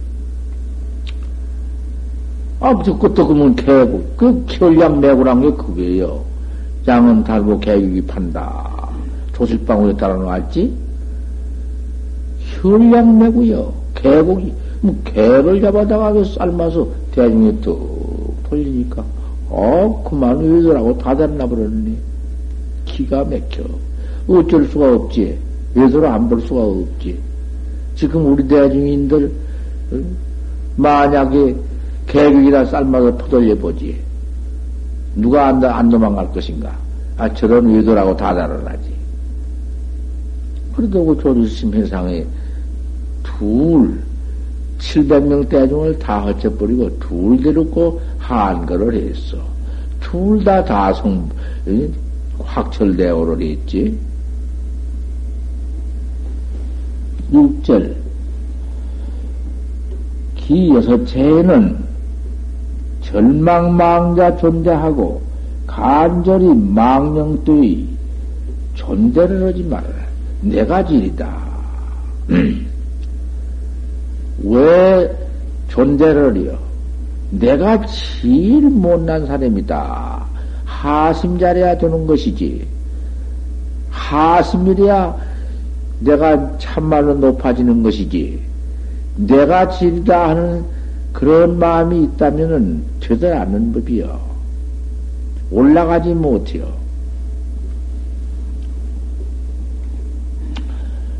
아, 2.59 2.75
그것도 2.75 3.27
그러면 3.27 3.55
개국, 3.55 4.17
그 4.17 4.45
결량 4.47 4.99
매구란 4.99 5.41
게 5.41 5.51
그게요. 5.51 6.23
양은 6.87 7.23
달고 7.23 7.59
개국이 7.59 8.01
판다. 8.01 8.89
조실방울에 9.33 9.95
따라 9.95 10.15
놓았지? 10.15 10.73
혈량 12.39 13.19
매구요. 13.19 13.71
개국이, 13.93 14.51
뭐, 14.81 14.95
개를 15.03 15.61
잡아다가 15.61 16.11
그 16.13 16.23
삶아서 16.25 16.87
대중에 17.11 17.51
뚝 17.61 18.35
돌리니까, 18.49 19.03
어, 19.49 20.03
그만 20.09 20.39
외도라고 20.39 20.97
다 20.97 21.15
됐나 21.15 21.45
버렸네. 21.45 21.91
기가 22.85 23.23
막혀. 23.23 23.63
어쩔 24.27 24.65
수가 24.65 24.95
없지. 24.95 25.37
외도를 25.75 26.07
안 26.07 26.27
볼 26.27 26.41
수가 26.41 26.63
없지. 26.63 27.19
지금 27.95 28.33
우리 28.33 28.47
대중인들, 28.47 29.31
만약에 30.75 31.55
개국이나 32.07 32.65
삶아서 32.65 33.15
퍼돌려 33.17 33.55
보지. 33.55 33.99
누가 35.15 35.47
안, 35.47 35.63
안 35.63 35.89
도망갈 35.89 36.31
것인가? 36.31 36.75
아, 37.17 37.31
저런 37.33 37.69
의도라고 37.69 38.15
다 38.15 38.33
달아나지. 38.33 38.95
그래도 40.75 41.05
그 41.05 41.21
조주심 41.21 41.73
회상에 41.73 42.25
둘, 43.23 43.99
700명 44.79 45.49
대중을 45.49 45.97
다 45.97 46.21
허쳐버리고 46.21 46.99
둘 46.99 47.41
데려고 47.41 47.99
한거를 48.19 48.93
했어. 48.93 49.37
둘 49.99 50.43
다 50.43 50.63
다성, 50.63 51.27
확철대오를 52.39 53.41
했지. 53.41 53.97
6절. 57.33 57.93
기 60.35 60.69
여섯째에는 60.69 61.87
절망망자 63.07 64.37
존재하고 64.37 65.21
간절히 65.65 66.53
망령되이 66.53 67.87
존재를 68.75 69.47
하지 69.47 69.63
말아라. 69.63 69.95
내가 70.41 70.85
질이다. 70.85 71.37
왜 74.43 75.17
존재를요? 75.69 76.57
내가 77.31 77.85
제일 77.85 78.69
못난 78.69 79.25
사람이다. 79.25 80.25
하심 80.65 81.39
잘해야 81.39 81.77
되는 81.77 82.05
것이지. 82.05 82.65
하심이래야 83.89 85.15
내가 86.01 86.57
참말로 86.57 87.15
높아지는 87.15 87.81
것이지. 87.83 88.39
내가 89.15 89.67
질다 89.69 90.29
하는 90.29 90.76
그런 91.17 91.57
마음이 91.57 92.03
있다면은 92.03 92.83
되들 92.99 93.33
않는 93.33 93.73
법이요. 93.73 94.19
올라가지 95.49 96.13
못해요. 96.13 96.71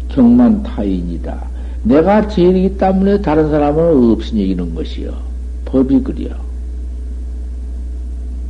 경만 0.09 0.61
타인이다. 0.61 1.43
내가 1.81 2.27
제일이기 2.27 2.77
때문에 2.77 3.23
다른 3.23 3.49
사람은 3.49 4.11
없으니 4.11 4.43
이기는 4.43 4.75
것이요. 4.75 5.15
법이 5.65 6.03
그려. 6.03 6.29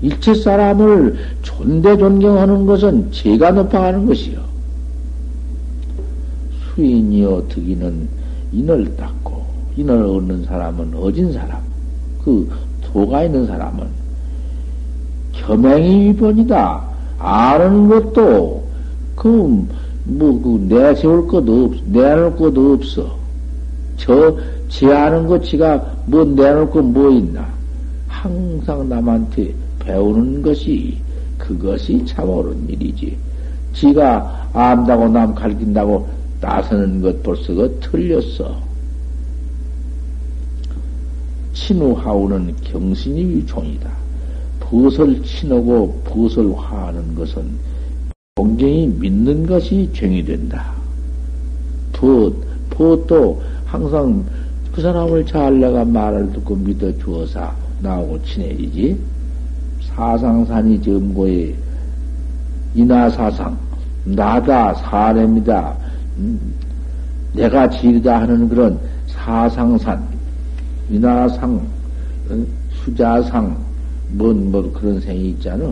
일체 0.02 0.34
사람을 0.34 1.16
존대 1.44 1.96
존경하는 1.96 2.66
것은 2.66 3.10
제가 3.14 3.52
높아가는 3.52 4.06
것이요. 4.06 4.42
수인이요 6.76 7.48
득이는 7.48 8.10
인을 8.52 8.98
닦고 8.98 9.27
인을 9.78 10.04
얻는 10.04 10.44
사람은 10.44 10.94
어진 10.96 11.32
사람. 11.32 11.60
그 12.24 12.50
도가 12.82 13.24
있는 13.24 13.48
사람은 13.48 13.88
겸행이 15.34 16.10
위본이다. 16.10 16.84
아는 17.20 17.88
것도 17.88 18.64
그 19.16 19.66
뭐, 20.10 20.42
그, 20.42 20.66
내세울 20.74 21.28
것도 21.28 21.66
없, 21.66 21.74
내놓을 21.86 22.36
것도 22.36 22.74
없어. 22.74 23.16
저, 23.98 24.38
제하는 24.70 25.28
것, 25.28 25.44
지가 25.44 25.84
뭐 26.06 26.24
내놓을 26.24 26.70
거 26.70 26.82
뭐 26.82 27.10
있나. 27.12 27.46
항상 28.08 28.88
남한테 28.88 29.54
배우는 29.80 30.42
것이, 30.42 30.98
그것이 31.38 32.04
참 32.06 32.30
옳은 32.30 32.70
일이지. 32.70 33.18
지가 33.74 34.50
안다고 34.54 35.10
남 35.10 35.36
가르친다고 35.36 36.08
나서는 36.42 37.02
것 37.02 37.22
벌써가 37.22 37.68
틀렸어. 37.82 38.56
친우하우는 41.68 42.56
경신이 42.64 43.26
위종이다. 43.26 43.90
벗을 44.62 45.22
친하고 45.24 46.02
벗을 46.06 46.58
화하는 46.58 47.14
것은 47.14 47.44
동경이 48.36 48.88
믿는 48.88 49.46
것이 49.46 49.90
죄이 49.94 50.24
된다. 50.24 50.72
부, 51.92 52.34
부도 52.70 53.42
항상 53.66 54.24
그 54.72 54.82
사람을 54.82 55.26
잘 55.26 55.60
내가 55.60 55.84
말을 55.84 56.32
듣고 56.34 56.56
믿어 56.56 56.98
주어서 57.00 57.52
나오고 57.82 58.24
친해지지. 58.24 58.98
사상산이 59.82 60.82
점고에 60.82 61.54
인하사상, 62.76 63.58
나다, 64.06 64.74
사례입니다. 64.76 65.76
음, 66.18 66.54
내가 67.34 67.70
지리다 67.70 68.22
하는 68.22 68.48
그런 68.48 68.80
사상산, 69.08 70.17
어, 72.30 72.46
수자상, 72.84 73.58
뭔, 74.10 74.52
뭐 74.52 74.72
그런 74.74 75.00
생이 75.00 75.30
있잖아. 75.32 75.72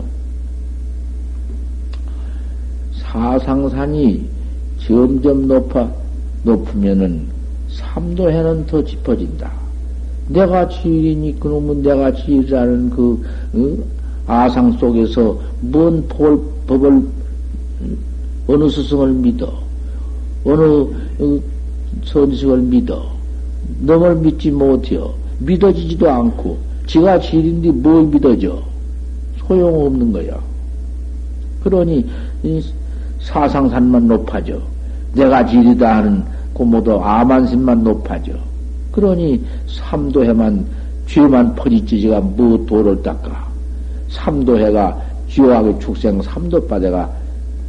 사상산이 2.92 4.28
점점 4.78 5.48
높아, 5.48 5.90
높으면은 6.42 7.26
삼도해는 7.70 8.66
더 8.66 8.82
짚어진다. 8.84 9.50
내가 10.28 10.68
지일이니 10.68 11.38
그놈은 11.38 11.82
내가 11.82 12.12
지일이라는 12.12 12.90
그 12.90 13.22
어? 13.54 13.96
아상 14.26 14.72
속에서 14.72 15.38
뭔 15.60 16.06
볼, 16.08 16.40
법을 16.66 17.06
어느 18.48 18.68
스승을 18.68 19.12
믿어 19.12 19.52
어느 20.44 20.62
어, 20.62 21.40
선식을 22.04 22.58
믿어 22.62 23.15
너를 23.80 24.16
믿지 24.16 24.50
못해요 24.50 25.12
믿어지지도 25.38 26.10
않고 26.10 26.58
지가 26.86 27.20
지일인데 27.20 27.70
뭘 27.72 28.04
믿어져 28.06 28.62
소용없는 29.46 30.12
거야 30.12 30.38
그러니 31.62 32.06
사상산만 33.26 34.06
높아져. 34.06 34.60
내가 35.14 35.44
지리다 35.44 35.96
하는 35.96 36.22
고모도 36.52 37.02
아만심만 37.02 37.82
높아져. 37.82 38.32
그러니 38.92 39.42
삼도해만 39.66 40.64
죄만 41.06 41.54
퍼지지지가 41.56 42.20
뭐 42.20 42.64
도를 42.66 43.02
닦아. 43.02 43.46
삼도해가 44.10 45.02
지옥의 45.28 45.80
축생 45.80 46.22
삼도바다가 46.22 47.10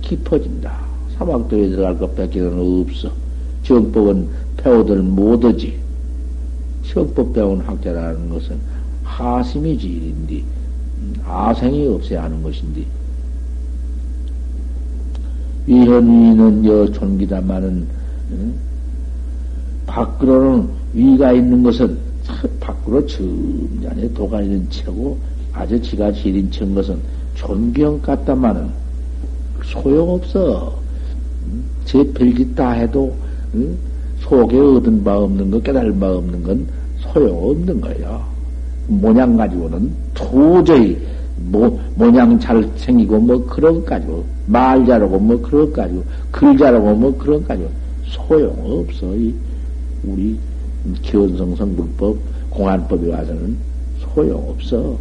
깊어진다. 0.01 0.71
사막도에 1.17 1.69
들어갈 1.69 1.97
것밖에는 1.97 2.85
없어. 2.85 3.09
정법은 3.63 4.27
배우들 4.57 4.97
못하지. 5.01 5.75
정법 6.89 7.33
배운 7.33 7.59
학자라는 7.61 8.29
것은 8.29 8.57
하심이 9.03 9.77
지일인데 9.77 10.43
아생이 11.25 11.87
없어야 11.87 12.23
하는 12.23 12.41
것인데 12.41 12.85
위현위는 15.67 16.65
여 16.65 16.91
존기다마는 16.91 17.87
응? 18.31 18.53
밖으로는 19.85 20.69
위가 20.93 21.33
있는 21.33 21.63
것은 21.63 21.97
밖으로 22.59 23.05
점잖에 23.05 24.11
도가 24.13 24.41
있는 24.41 24.69
채고 24.69 25.17
아주 25.53 25.81
지가 25.81 26.11
지린 26.13 26.49
채인 26.51 26.73
것은 26.75 26.99
존경 27.35 28.01
같다마는 28.01 28.69
소용없어. 29.63 30.77
제 31.85 32.03
별짓 32.13 32.55
다 32.55 32.71
해도 32.71 33.15
응? 33.55 33.77
속에 34.27 34.59
얻은 34.59 35.03
바 35.03 35.17
없는 35.17 35.51
거 35.51 35.59
깨달은 35.59 35.99
바 35.99 36.11
없는 36.11 36.43
건 36.43 36.67
소용없는 36.99 37.81
거야. 37.81 38.27
모양 38.87 39.35
가지고는 39.37 39.91
도저히 40.13 40.97
뭐, 41.37 41.79
모양 41.95 42.39
잘 42.39 42.67
생기고 42.75 43.19
뭐 43.19 43.45
그런 43.45 43.75
것 43.75 43.85
가지고 43.85 44.25
말 44.47 44.85
잘하고 44.85 45.19
뭐 45.19 45.39
그런 45.41 45.65
것 45.67 45.73
가지고 45.73 46.03
글 46.31 46.57
잘하고 46.57 46.95
뭐 46.95 47.17
그런 47.17 47.39
것 47.41 47.47
가지고 47.49 47.69
소용없어. 48.05 49.15
이 49.15 49.33
우리 50.03 50.37
기원성성 51.01 51.75
불법 51.75 52.17
공안법에 52.49 53.11
와서는 53.11 53.57
소용없어. 53.99 54.97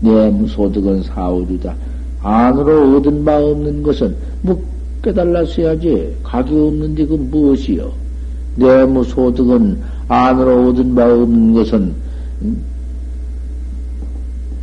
내무소득은 0.00 1.02
사오주다. 1.02 1.74
안으로 2.22 2.96
얻은 2.96 3.24
바 3.24 3.38
없는 3.38 3.82
것은 3.82 4.16
뭐 4.42 4.60
깨달았어야지. 5.02 6.16
각이 6.22 6.52
없는데 6.52 7.06
그 7.06 7.14
무엇이요? 7.14 7.92
내무 8.56 9.04
소득은 9.04 9.78
안으로 10.08 10.68
얻은 10.68 10.94
바 10.94 11.04
없는 11.04 11.52
것은 11.54 11.94
음? 12.42 12.62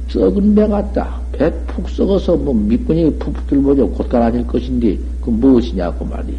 썩은 0.10 0.56
배 0.56 0.68
같다. 0.68 1.20
배 1.32 1.52
푹 1.76 1.90
썩어서 1.90 2.38
뭐 2.38 2.54
밑분이 2.54 3.16
푹푹 3.20 3.48
들보죠. 3.48 3.90
곧가라질 3.90 4.48
것인데 4.48 4.98
그 5.22 5.30
무엇이냐고 5.30 6.06
말이요. 6.06 6.38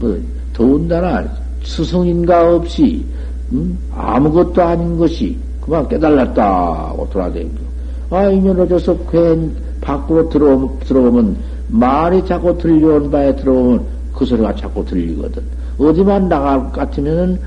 뭐 0.00 0.18
더군다나 0.54 1.28
스승인가 1.62 2.56
없이 2.56 3.04
음? 3.52 3.78
아무것도 3.94 4.62
아닌 4.62 4.96
것이 4.96 5.36
그만 5.60 5.86
깨달았다고 5.88 7.08
돌아다니고 7.10 7.68
아 8.10 8.24
인연 8.30 8.58
어져서 8.60 8.96
괜 9.10 9.52
밖으로 9.82 10.28
들어오면, 10.28 10.78
들어오면 10.80 11.36
말이 11.68 12.24
자꾸 12.26 12.56
들려온 12.58 13.10
바에 13.10 13.34
들어오면 13.36 13.84
그 14.14 14.24
소리가 14.24 14.54
자꾸 14.56 14.84
들리거든. 14.84 15.42
어디만 15.78 16.28
나갈 16.28 16.58
것 16.64 16.72
같으면은 16.72 17.38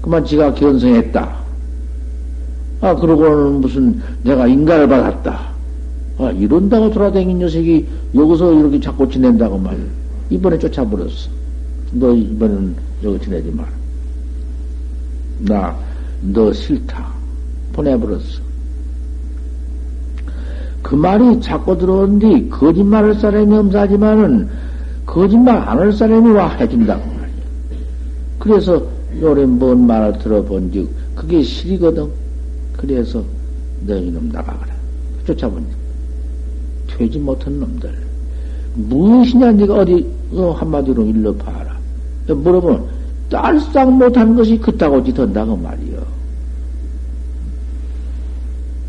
그만 0.00 0.24
지가 0.24 0.54
견성했다. 0.54 1.40
아, 2.82 2.94
그러고는 2.94 3.60
무슨 3.60 4.00
내가 4.22 4.46
인간을 4.46 4.88
받았다. 4.88 5.50
아, 6.18 6.30
이런다고 6.30 6.90
돌아다닌 6.90 7.38
녀석이 7.38 7.86
여기서 8.14 8.52
이렇게 8.52 8.80
자꾸 8.80 9.08
지낸다고 9.08 9.58
말이야. 9.58 9.84
이번에 10.30 10.58
쫓아버렸어. 10.58 11.30
너 11.92 12.14
이번에는 12.14 12.76
여기 13.02 13.24
지내지 13.24 13.50
마라. 13.50 13.68
나, 15.40 15.76
너 16.20 16.52
싫다. 16.52 17.08
보내버렸어. 17.72 18.49
그 20.90 20.96
말이 20.96 21.40
자꾸 21.40 21.78
들어오는데, 21.78 22.48
거짓말할 22.48 23.14
사람이 23.14 23.56
없사지만은, 23.56 24.48
거짓말 25.06 25.56
안 25.58 25.78
할 25.78 25.92
사람이 25.92 26.30
와 26.32 26.48
해준다고 26.48 27.06
말이야. 27.06 27.28
그래서, 28.40 28.82
요래 29.20 29.46
뭔 29.46 29.86
말을 29.86 30.18
들어본 30.18 30.72
즉, 30.72 30.90
그게 31.14 31.44
실이거든. 31.44 32.08
그래서 32.76 33.22
너 33.86 33.96
이놈 33.96 34.30
나가거라. 34.32 34.74
쫓아보니 35.26 35.64
되지 36.88 37.20
못한 37.20 37.60
놈들. 37.60 37.88
무엇이냐 38.74 39.52
네가 39.52 39.74
어디 39.74 40.04
어, 40.32 40.50
한마디로 40.58 41.04
일러 41.04 41.32
봐라. 41.36 41.76
물어보면 42.26 42.84
딸싹 43.30 43.92
못한 43.92 44.34
것이 44.34 44.58
그따고 44.58 45.04
짓한다고 45.04 45.56
말이요. 45.56 46.02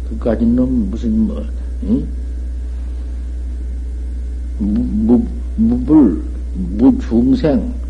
그까지 0.09 0.45
놈 0.47 0.89
무슨 0.89 1.27
뭐 1.27 1.43
응? 1.83 2.07
무, 4.59 4.79
무, 4.79 5.25
무불 5.55 6.21
무중생. 6.77 7.81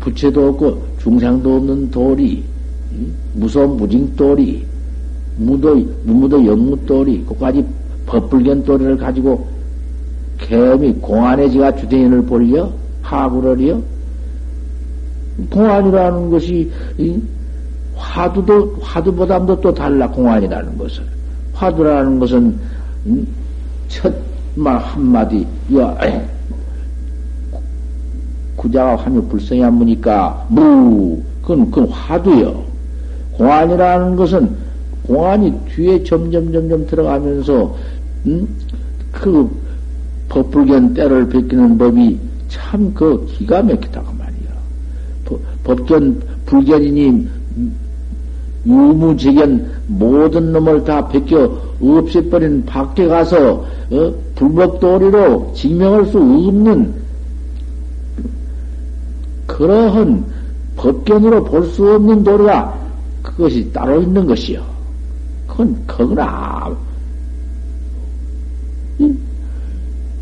부채도 0.00 0.48
없고 0.48 0.82
중생도 0.98 1.56
없는 1.56 1.90
돌이 1.90 2.44
무서운 3.34 3.76
무징 3.76 4.14
돌이 4.16 4.64
무도 5.38 5.74
무무도 6.04 6.44
영무 6.44 6.76
돌이 6.84 7.24
그까지 7.24 7.64
법불견 8.04 8.64
돌이를 8.64 8.98
가지고 8.98 9.46
개미 10.36 10.92
공안에 10.94 11.48
지가 11.48 11.74
주대인을 11.76 12.26
벌려? 12.26 12.70
하구를요 13.00 13.82
공안이라는 15.50 16.30
것이 16.30 16.70
화두도 18.02 18.76
화두보다도 18.80 19.60
또 19.60 19.72
달라 19.72 20.08
공안이라는 20.10 20.76
것은 20.76 21.04
화두라는 21.54 22.18
것은 22.18 22.58
첫 23.88 24.32
말 24.54 24.76
한마디 24.76 25.46
야 25.76 25.96
구자가 28.56 28.96
환유 28.96 29.22
불성이 29.28 29.64
안 29.64 29.74
무니까 29.74 30.46
무 30.50 31.22
그건 31.40 31.70
그건 31.70 31.88
화두요 31.88 32.62
공안이라는 33.32 34.16
것은 34.16 34.54
공안이 35.06 35.58
뒤에 35.68 36.04
점점 36.04 36.52
점점 36.52 36.86
들어가면서 36.86 37.74
음? 38.26 38.46
그 39.10 39.50
법불견 40.28 40.94
때를 40.94 41.28
베끼는 41.28 41.78
법이 41.78 42.18
참 42.48 42.92
그 42.94 43.26
기가 43.26 43.62
막히다고 43.62 44.12
말이야. 44.12 45.40
법견 45.64 46.22
불견이니 46.44 47.26
유무재견 48.66 49.70
모든 49.88 50.52
놈을 50.52 50.84
다 50.84 51.08
베껴 51.08 51.50
없애버린 51.80 52.64
밖에 52.64 53.06
가서 53.06 53.64
어? 53.90 54.14
불법도리로 54.36 55.52
증명할 55.54 56.06
수 56.06 56.18
없는 56.18 56.94
그러한 59.46 60.24
법견으로 60.76 61.44
볼 61.44 61.64
수 61.66 61.94
없는 61.94 62.24
도리가 62.24 62.78
그것이 63.22 63.70
따로 63.72 64.00
있는 64.00 64.26
것이요. 64.26 64.62
그건 65.46 65.76
그거나 65.86 66.70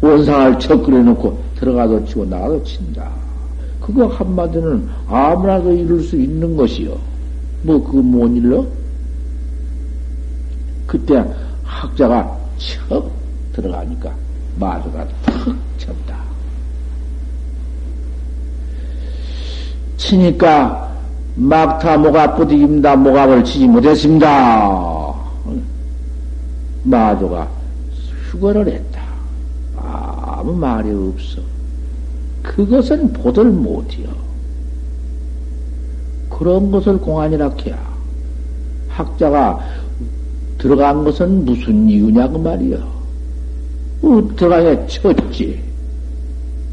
원상을 0.01 0.59
척 0.59 0.83
그려 0.83 1.03
놓고 1.03 1.39
들어가도 1.57 2.05
치고 2.07 2.25
나가도 2.25 2.65
친다. 2.65 3.11
그거 3.81 4.07
한마디는 4.07 4.89
아무나도 5.09 5.73
이룰 5.73 6.03
수 6.03 6.17
있는 6.17 6.57
것이요. 6.57 6.97
뭐 7.63 7.83
그거 7.83 8.01
못 8.03 8.29
일러? 8.37 8.65
그때 10.87 11.25
학자가 11.65 12.39
척 12.59 13.11
들어가니까 13.53 14.13
마주가 14.59 15.07
턱 15.25 15.55
쳤다. 15.79 16.19
치니까 19.97 20.91
막타 21.37 21.99
목압 21.99 22.37
부디깁니다. 22.37 22.97
목압을 22.97 23.45
치지 23.45 23.69
못했습니다. 23.69 25.15
마주가 26.83 27.49
휴거를 28.31 28.67
했다. 28.69 29.03
아무 29.77 30.57
말이 30.57 30.91
없어. 30.91 31.41
그것은 32.43 33.13
보들 33.13 33.45
못이요. 33.45 34.09
그런 36.41 36.71
것을 36.71 36.97
공안이라 36.97 37.55
해야. 37.67 37.79
학자가 38.89 39.61
들어간 40.57 41.05
것은 41.05 41.45
무슨 41.45 41.87
이유냐, 41.87 42.29
그 42.29 42.39
말이요. 42.39 42.77
어, 44.01 44.29
들어가야 44.37 44.87
쳤지. 44.87 45.61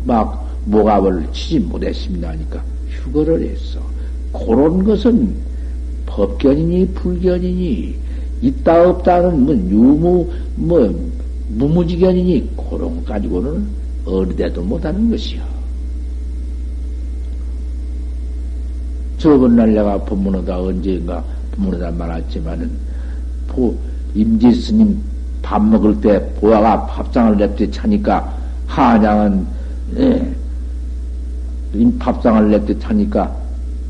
막, 0.06 0.48
목압을 0.64 1.28
치지 1.34 1.60
못했습니다. 1.60 2.30
하니까 2.30 2.64
휴거를 2.90 3.42
했어. 3.42 3.82
그런 4.32 4.86
것은 4.86 5.36
법견이니 6.06 6.88
불견이니 6.94 7.96
있다 8.42 8.90
없다는 8.90 9.46
뭐 9.46 9.54
유무 9.54 10.30
뭐 10.56 11.10
무무지견이니 11.50 12.52
그런 12.56 12.96
것 12.96 13.06
가지고는 13.06 13.68
어리대도 14.06 14.62
못하는 14.62 15.10
것이요. 15.10 15.57
저번 19.18 19.56
날 19.56 19.74
내가 19.74 19.98
법문하다 20.04 20.60
언제인가 20.60 21.24
법문하다 21.56 21.92
말했지만은 21.92 22.70
보 23.48 23.76
임지 24.14 24.52
스님 24.54 24.98
밥 25.42 25.64
먹을 25.64 26.00
때 26.02 26.24
보아가 26.40 26.86
밥상을 26.86 27.38
냅대 27.38 27.70
차니까 27.72 28.34
한양은 28.68 29.46
예, 29.98 30.36
밥상을 31.98 32.50
냅대 32.52 32.78
차니까 32.80 33.36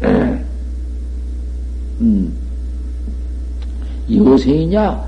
예, 0.03 0.45
음, 2.01 2.33
여생이냐 4.09 5.07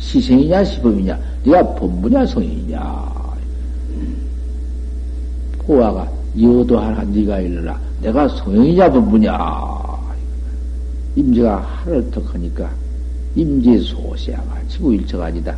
시생이냐 0.00 0.64
시범이냐 0.64 1.18
네가 1.44 1.74
본부냐 1.74 2.26
성인이냐. 2.26 3.12
고아가 5.58 6.08
여도하라 6.40 7.04
네가 7.04 7.40
일러라. 7.40 7.78
내가 8.00 8.28
성인이냐 8.28 8.90
본부냐 8.90 9.38
임제가 11.16 11.58
하를 11.58 12.10
턱 12.10 12.34
하니까 12.34 12.70
임제 13.34 13.78
소시야가 13.78 14.60
지구일처가 14.68 15.26
아니다. 15.26 15.54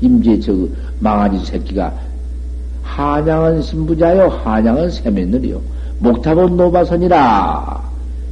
임제 0.00 0.38
저 0.40 0.52
망아지 1.00 1.44
새끼가 1.44 1.92
한양은 2.82 3.62
신부자요 3.62 4.28
한양은 4.28 4.90
세면늘이요. 4.90 5.60
목탑은 6.00 6.56
노바선이라. 6.56 7.82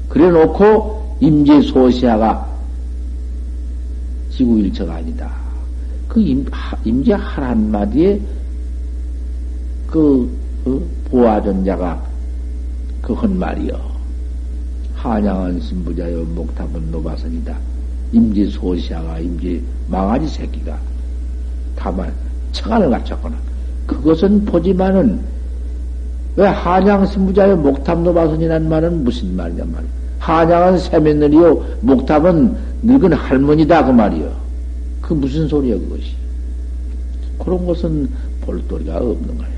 그래 0.08 0.30
놓고 0.30 1.16
임제 1.20 1.62
소시야가 1.62 2.54
지구 4.30 4.58
일처가 4.58 4.96
아니다. 4.96 5.32
그 6.08 6.20
임, 6.20 6.44
임제 6.84 7.12
할 7.12 7.44
한마디에 7.44 8.20
그, 9.86 10.28
그 10.64 10.86
보아전 11.14 11.64
자가 11.64 12.02
그한 13.00 13.38
말이요. 13.38 13.78
한양은 14.96 15.60
신부자요, 15.60 16.24
목탑은 16.24 16.90
노바선이다. 16.90 17.56
임지 18.10 18.50
소시아가 18.50 19.20
임지 19.20 19.62
망아지 19.86 20.26
새끼가 20.26 20.76
다만 21.76 22.12
청안을 22.50 22.90
갖췄거나 22.90 23.36
그것은 23.86 24.44
보지만은 24.44 25.20
왜 26.34 26.48
한양 26.48 27.06
신부자요 27.06 27.58
목탑 27.58 28.00
노바선이란 28.00 28.68
말은 28.68 29.04
무슨 29.04 29.36
말이냐 29.36 29.64
말이야. 29.66 29.90
한양은 30.18 30.78
세면늘이요 30.78 31.64
목탑은 31.82 32.56
늙은 32.82 33.12
할머니다 33.12 33.84
그 33.84 33.92
말이요. 33.92 34.32
그 35.00 35.14
무슨 35.14 35.46
소리야, 35.46 35.76
그것이. 35.76 36.16
그런 37.38 37.64
것은 37.64 38.10
볼도리가 38.40 38.96
없는 38.96 39.38
거야. 39.38 39.53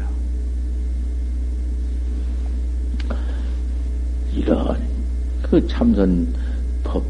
이런, 4.36 4.76
그 5.42 5.66
참선 5.66 6.26
법, 6.84 7.02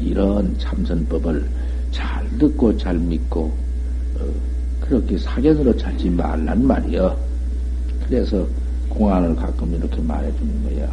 이런 0.00 0.54
참선법을 0.58 1.46
잘 1.90 2.28
듣고 2.38 2.76
잘 2.76 2.96
믿고, 2.98 3.52
어, 4.18 4.24
그렇게 4.80 5.16
사견으로 5.18 5.76
찾지 5.76 6.10
말란 6.10 6.66
말이여. 6.66 7.16
그래서 8.06 8.46
공안을 8.88 9.36
가끔 9.36 9.74
이렇게 9.74 10.00
말해주는 10.00 10.64
거야. 10.64 10.90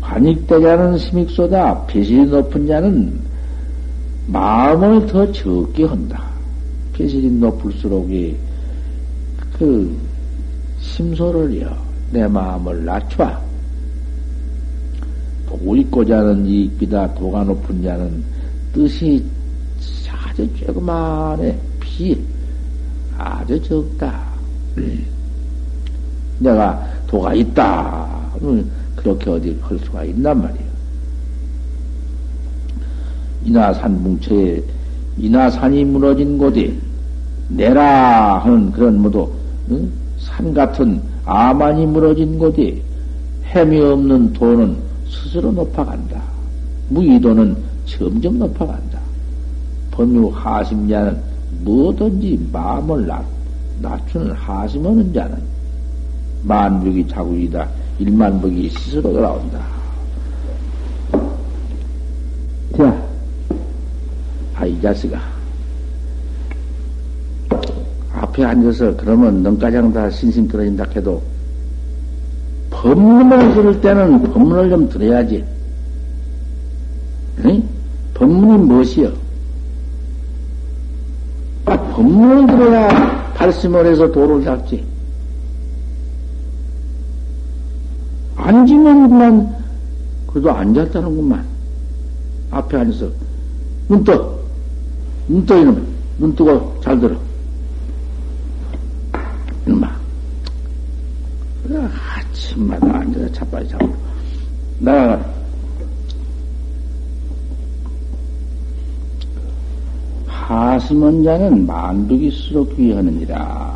관익대자는 0.00 0.98
심익소다. 0.98 1.86
배실이 1.86 2.26
높은 2.26 2.66
자는 2.66 3.18
마음을 4.26 5.06
더 5.06 5.30
적게 5.32 5.84
한다. 5.84 6.24
개실이 6.94 7.30
높을수록이 7.30 8.36
그 9.58 9.96
심소를요, 10.80 11.76
내 12.14 12.28
마음을 12.28 12.84
낮춰. 12.84 13.36
보고 15.46 15.74
있고자 15.74 16.18
하는 16.18 16.46
이익비다 16.46 17.12
도가 17.14 17.42
높은 17.42 17.82
자는 17.82 18.22
뜻이 18.72 19.24
아주 20.08 20.48
조그만해, 20.54 21.58
비, 21.80 22.16
아주 23.18 23.60
적다. 23.60 24.26
내가 26.38 26.88
도가 27.08 27.34
있다. 27.34 28.08
그렇게 28.94 29.30
어디 29.30 29.58
할 29.60 29.76
수가 29.80 30.04
있단 30.04 30.40
말이야. 30.40 30.64
인하산 33.44 34.02
뭉쳐에 34.04 34.62
인하산이 35.18 35.84
무너진 35.84 36.38
곳에 36.38 36.72
내라 37.48 38.38
하는 38.38 38.70
그런 38.70 39.02
모두 39.02 39.30
응? 39.70 39.90
산 40.18 40.54
같은 40.54 41.02
아만이 41.26 41.86
무너진 41.86 42.38
곳에 42.38 42.82
햄이 43.44 43.80
없는 43.80 44.32
돈은 44.32 44.76
스스로 45.08 45.52
높아간다. 45.52 46.22
무의도는 46.88 47.56
점점 47.86 48.38
높아간다. 48.38 48.98
범유 49.90 50.28
하심자는 50.34 51.20
뭐든지 51.62 52.48
마음을 52.52 53.06
낮, 53.06 53.24
낮추는 53.80 54.32
하심하는 54.32 55.12
자는 55.12 55.38
만벽이 56.42 57.06
자국이다. 57.08 57.68
일만벽이 57.98 58.68
스스로 58.70 59.12
돌아온다. 59.12 59.60
자, 62.76 63.06
아, 64.54 64.66
이 64.66 64.80
자식아. 64.80 65.33
앞에 68.24 68.44
앉아서 68.44 68.96
그러면 68.96 69.42
눈가장 69.42 69.92
다 69.92 70.08
신심 70.08 70.48
떨어진다 70.48 70.84
해도 70.96 71.22
법문을 72.70 73.54
들을 73.54 73.80
때는 73.80 74.22
법문을 74.32 74.70
좀 74.70 74.88
들어야지. 74.88 75.44
응? 77.44 77.62
법문이 78.14 78.64
무엇이여? 78.64 79.12
아, 81.66 81.76
법문을 81.76 82.46
들어야 82.46 83.32
발심을 83.34 83.86
해서 83.86 84.10
도를 84.10 84.42
잡지. 84.44 84.84
앉으면 88.36 89.08
그만, 89.08 89.56
그래도 90.26 90.50
앉았다는구만. 90.50 91.44
앞에 92.50 92.76
앉아서, 92.78 93.08
눈 93.88 94.04
떠. 94.04 94.38
눈 95.28 95.46
떠, 95.46 95.56
이놈. 95.58 95.86
눈 96.18 96.34
뜨고 96.34 96.80
잘 96.82 97.00
들어. 97.00 97.16
이놈아. 99.66 99.90
그래, 101.66 101.88
아침마다 102.54 103.00
앉아서 103.00 103.32
자빠지 103.32 103.68
잡고. 103.68 103.94
나가라. 104.78 105.34
하심원 110.26 111.24
자는 111.24 111.66
만득이 111.66 112.30
스럽게 112.30 112.94
하느니라. 112.94 113.74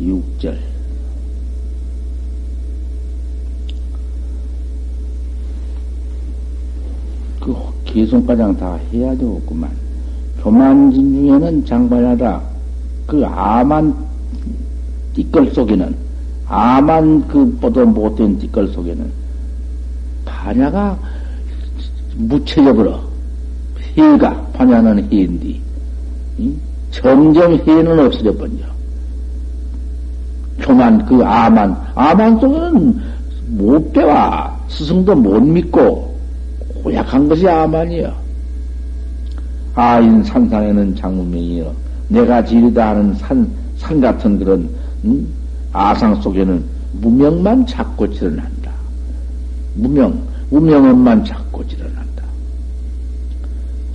6절. 0.00 0.58
그 7.40 7.54
개송가장 7.84 8.56
다 8.56 8.74
해야 8.92 9.16
되겠구만. 9.16 9.70
교만진 10.42 11.14
중에는 11.14 11.64
장발하다. 11.64 12.42
그 13.06 13.24
아만 13.24 13.94
띠끌 15.14 15.52
속에는, 15.52 16.07
아만 16.48 17.26
그 17.28 17.56
뻗어 17.60 17.84
못된 17.84 18.38
띠끌 18.38 18.68
속에는, 18.68 19.10
반야가 20.24 20.98
무체적으로, 22.16 23.00
해가, 23.96 24.34
반야는 24.54 25.12
해인디, 25.12 25.60
점점 26.90 27.54
해는 27.54 27.98
없어져 27.98 28.32
버려. 28.36 28.50
교만, 30.58 31.04
그 31.06 31.22
아만, 31.24 31.76
아만 31.94 32.38
속에는 32.40 33.00
못 33.48 33.92
배와. 33.92 34.56
스승도 34.68 35.14
못 35.14 35.40
믿고, 35.40 36.14
고약한 36.82 37.28
것이 37.28 37.48
아만이여. 37.48 38.12
아인 39.74 40.22
산상에는 40.24 40.96
장문명이여. 40.96 41.72
내가 42.08 42.44
지르다 42.44 42.90
하는 42.90 43.14
산, 43.14 43.48
산 43.76 44.00
같은 44.00 44.38
그런, 44.38 44.68
음? 45.04 45.26
아상 45.72 46.20
속에는 46.20 46.64
무명만 46.92 47.66
찾고 47.66 48.12
지어난다. 48.12 48.72
무명, 49.74 50.20
무명은만 50.50 51.24
찾고 51.24 51.66
지어난다. 51.66 52.24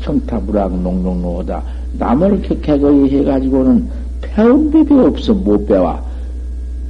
청타부락 0.01 0.79
농농노하다. 0.81 1.63
남을 1.93 2.41
격하게 2.41 3.17
해가지고는 3.17 3.89
배운 4.21 4.71
법이 4.71 4.93
없어, 4.93 5.33
못 5.33 5.65
배워. 5.67 5.99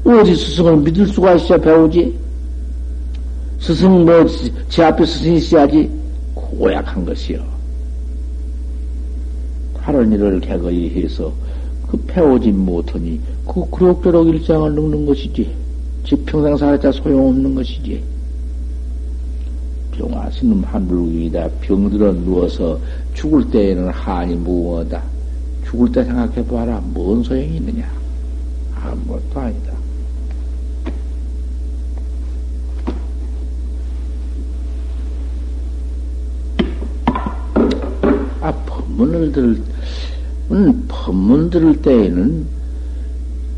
어디 0.06 0.36
스승을 0.36 0.78
믿을 0.78 1.08
수가 1.08 1.36
있어, 1.36 1.58
배우지? 1.58 2.18
스승 3.60 4.06
뭐, 4.06 4.26
제 4.68 4.84
앞에 4.84 5.06
스승이 5.06 5.38
있어야지. 5.38 5.90
고약한 6.34 7.06
것이요. 7.06 7.42
하는 9.80 10.12
일을 10.12 10.40
개거히 10.40 10.90
해서 10.90 11.32
그 11.90 11.98
배우지 12.08 12.52
못하니 12.52 13.20
그 13.48 13.70
그럭저럭 13.70 14.28
일상을 14.28 14.74
늙는 14.74 15.06
것이지. 15.06 15.54
집 16.06 16.26
평생 16.26 16.56
살았자 16.58 16.92
소용없는 16.92 17.56
것이지. 17.56 18.04
병화스는 19.92 20.64
한불기이다. 20.64 21.50
병들어 21.62 22.14
누워서 22.14 22.80
죽을 23.14 23.50
때에는 23.50 23.90
한이 23.90 24.36
무엇다. 24.36 25.04
죽을 25.66 25.92
때 25.92 26.04
생각해봐라. 26.04 26.82
뭔 26.94 27.24
소용이 27.24 27.58
있느냐. 27.58 27.90
아무것도 28.76 29.40
아니다. 29.40 29.74
아, 38.42 38.52
법문을 38.66 39.32
들, 39.32 39.62
음, 40.52 40.86
법문 40.90 41.50
들을 41.50 41.82
때에는 41.82 42.46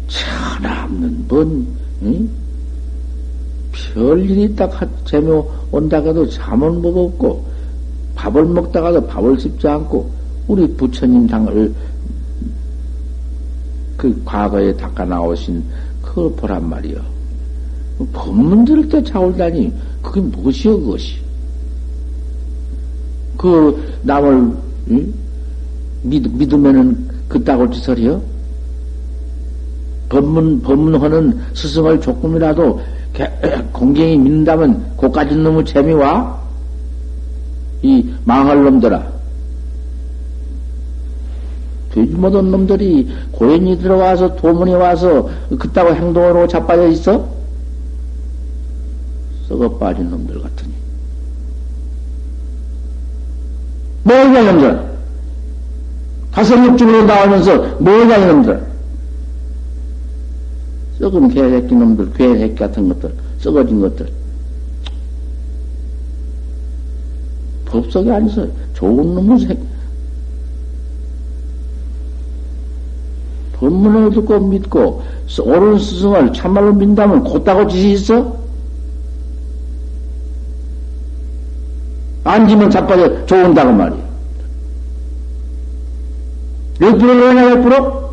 천없는 0.07 1.25
뭔, 1.27 1.67
응? 2.03 2.29
별일이 3.71 4.55
딱 4.55 4.71
재묘 5.05 5.45
온다가도 5.71 6.29
잠은 6.29 6.81
못 6.81 6.97
없고, 6.97 7.45
밥을 8.15 8.45
먹다가도 8.45 9.05
밥을 9.07 9.39
씹지 9.39 9.67
않고, 9.67 10.09
우리 10.47 10.67
부처님 10.75 11.27
당을, 11.27 11.73
그 13.97 14.21
과거에 14.23 14.75
닦아 14.75 15.05
나오신 15.05 15.63
그걸 16.01 16.31
보란 16.33 16.69
말이요. 16.69 17.01
법문 18.13 18.65
들을 18.65 18.87
때 18.87 19.03
자올다니, 19.03 19.73
그게 20.01 20.21
무엇이여, 20.21 20.77
그것이? 20.77 21.15
그, 23.37 23.97
남을, 24.03 24.51
응? 24.91 25.13
믿, 26.03 26.27
믿으면은 26.31 27.09
그따구 27.27 27.69
짓을해요? 27.71 28.34
법문, 30.15 30.61
법문하는 30.61 31.41
스승을 31.53 31.99
조금이라도 31.99 32.81
공경히 33.73 34.17
믿는다면 34.17 34.95
고까지 34.95 35.35
너무 35.35 35.63
재미와? 35.63 36.39
이 37.81 38.13
망할 38.23 38.63
놈들아. 38.63 39.15
되지 41.91 42.13
못한 42.13 42.49
놈들이 42.51 43.09
고연이 43.31 43.77
들어와서 43.77 44.35
도문에 44.35 44.73
와서 44.73 45.29
그따구 45.59 45.93
행동으로 45.93 46.47
자빠져 46.47 46.87
있어? 46.87 47.27
썩어 49.47 49.77
빠진 49.77 50.09
놈들 50.09 50.41
같으니. 50.41 50.73
뭐냐, 54.03 54.51
놈들? 54.51 54.95
가성육중으로 56.31 57.03
나오면서 57.03 57.57
뭐냐, 57.79 58.17
이놈들? 58.17 58.74
썩은 60.99 61.29
개새끼 61.29 61.75
놈들, 61.75 62.13
개새끼 62.13 62.55
같은 62.55 62.87
것들, 62.89 63.13
썩어진 63.39 63.81
것들. 63.81 64.07
법석에 67.65 68.11
앉아서 68.11 68.47
좋은 68.73 69.15
놈을 69.15 69.39
새, 69.39 69.57
법문을 73.53 74.11
듣고 74.11 74.39
믿고, 74.39 75.03
옳은 75.43 75.79
스승을 75.79 76.33
참말로 76.33 76.73
믿다면 76.73 77.23
곧다고 77.23 77.67
짓이 77.67 77.93
있어? 77.93 78.37
앉으면 82.23 82.69
자빠져 82.69 83.25
좋은다고 83.25 83.71
말이야. 83.71 84.05
몇 86.79 86.97
프로 86.97 87.13
그러냐, 87.13 87.55
몇 87.55 87.61
프로? 87.61 88.04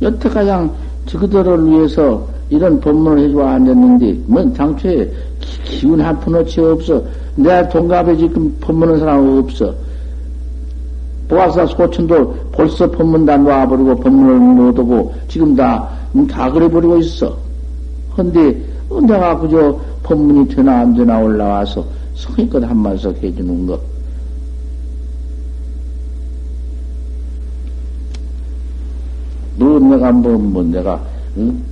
여태가장 0.00 0.70
저그들을 1.06 1.66
위해서 1.66 2.26
이런 2.50 2.80
법문을 2.80 3.24
해주고 3.24 3.42
앉았는데, 3.42 4.20
뭐, 4.26 4.42
당초에 4.52 5.10
기, 5.40 5.86
운한 5.86 6.18
푼어치 6.20 6.60
없어. 6.60 7.02
내가 7.36 7.68
동갑에 7.68 8.16
지금 8.16 8.54
법문하는 8.60 9.00
사람 9.00 9.38
없어. 9.38 9.74
보아사 11.28 11.66
소천도 11.66 12.34
벌써 12.52 12.90
법문 12.90 13.26
다 13.26 13.36
놔버리고 13.36 13.96
법문을 13.96 14.38
못 14.38 14.78
오고, 14.78 15.14
지금 15.28 15.54
다, 15.54 15.88
다 16.30 16.50
그래버리고 16.50 16.98
있어. 16.98 17.36
근데, 18.16 18.60
내가 19.06 19.38
그저 19.38 19.78
법문이 20.02 20.48
되나 20.48 20.80
안 20.80 20.94
되나 20.94 21.20
올라와서 21.20 21.84
성의껏 22.14 22.62
한마디씩 22.64 23.22
해주는 23.22 23.66
거. 23.66 23.78
내가 29.78 30.12
뭐, 30.12 30.38
뭐 30.38 30.62
내가, 30.62 31.02
응? 31.36 31.62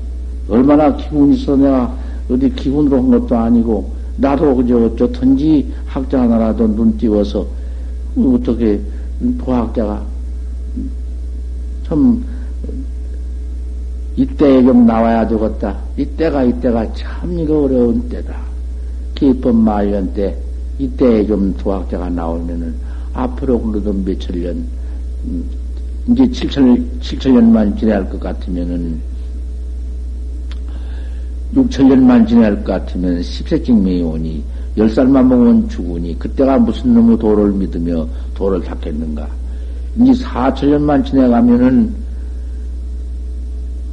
얼마나 0.48 0.94
기분 0.96 1.32
있어 1.32 1.57
내가 1.57 1.94
어디 2.30 2.50
기분으로 2.50 2.96
한 2.98 3.11
것도 3.11 3.36
아니고, 3.36 3.90
나도 4.16 4.57
그저 4.57 4.78
어쩌든지 4.84 5.72
학자 5.86 6.22
하나라도 6.22 6.74
눈 6.74 6.96
띄워서, 6.96 7.46
어떻게 8.16 8.80
도학자가 9.38 10.02
참, 11.86 12.24
이때에 14.16 14.62
좀 14.62 14.86
나와야 14.86 15.26
되겠다. 15.28 15.76
이때가 15.96 16.44
이때가 16.44 16.92
참 16.94 17.38
이거 17.38 17.64
어려운 17.64 18.09
때다. 18.09 18.34
기법 19.14 19.54
말년 19.54 20.12
때, 20.14 20.36
이때에 20.78 21.26
좀 21.26 21.54
도학자가 21.57 22.09
나오면은, 22.09 22.74
앞으로 23.12 23.61
그래도 23.61 23.92
몇천 23.92 24.40
년, 24.40 24.66
음, 25.26 25.44
이제 26.09 26.22
7천, 26.24 27.00
7천년만 27.00 27.76
지내야 27.78 27.96
할것 27.96 28.20
같으면은, 28.20 29.00
6천년만 31.52 32.26
지내야 32.28 32.46
할것 32.46 32.64
같으면 32.64 33.20
10세 33.20 33.64
증명이 33.64 34.02
오니, 34.02 34.44
10살만 34.76 35.26
먹으면 35.26 35.68
죽으니, 35.68 36.16
그때가 36.18 36.59
무슨 36.59 36.94
놈의 36.94 37.18
도를 37.18 37.50
믿으며 37.52 38.07
도를 38.34 38.62
닦겠는가. 38.62 39.28
이제 39.98 40.12
4천년만 40.22 41.04
지내가면은, 41.04 41.92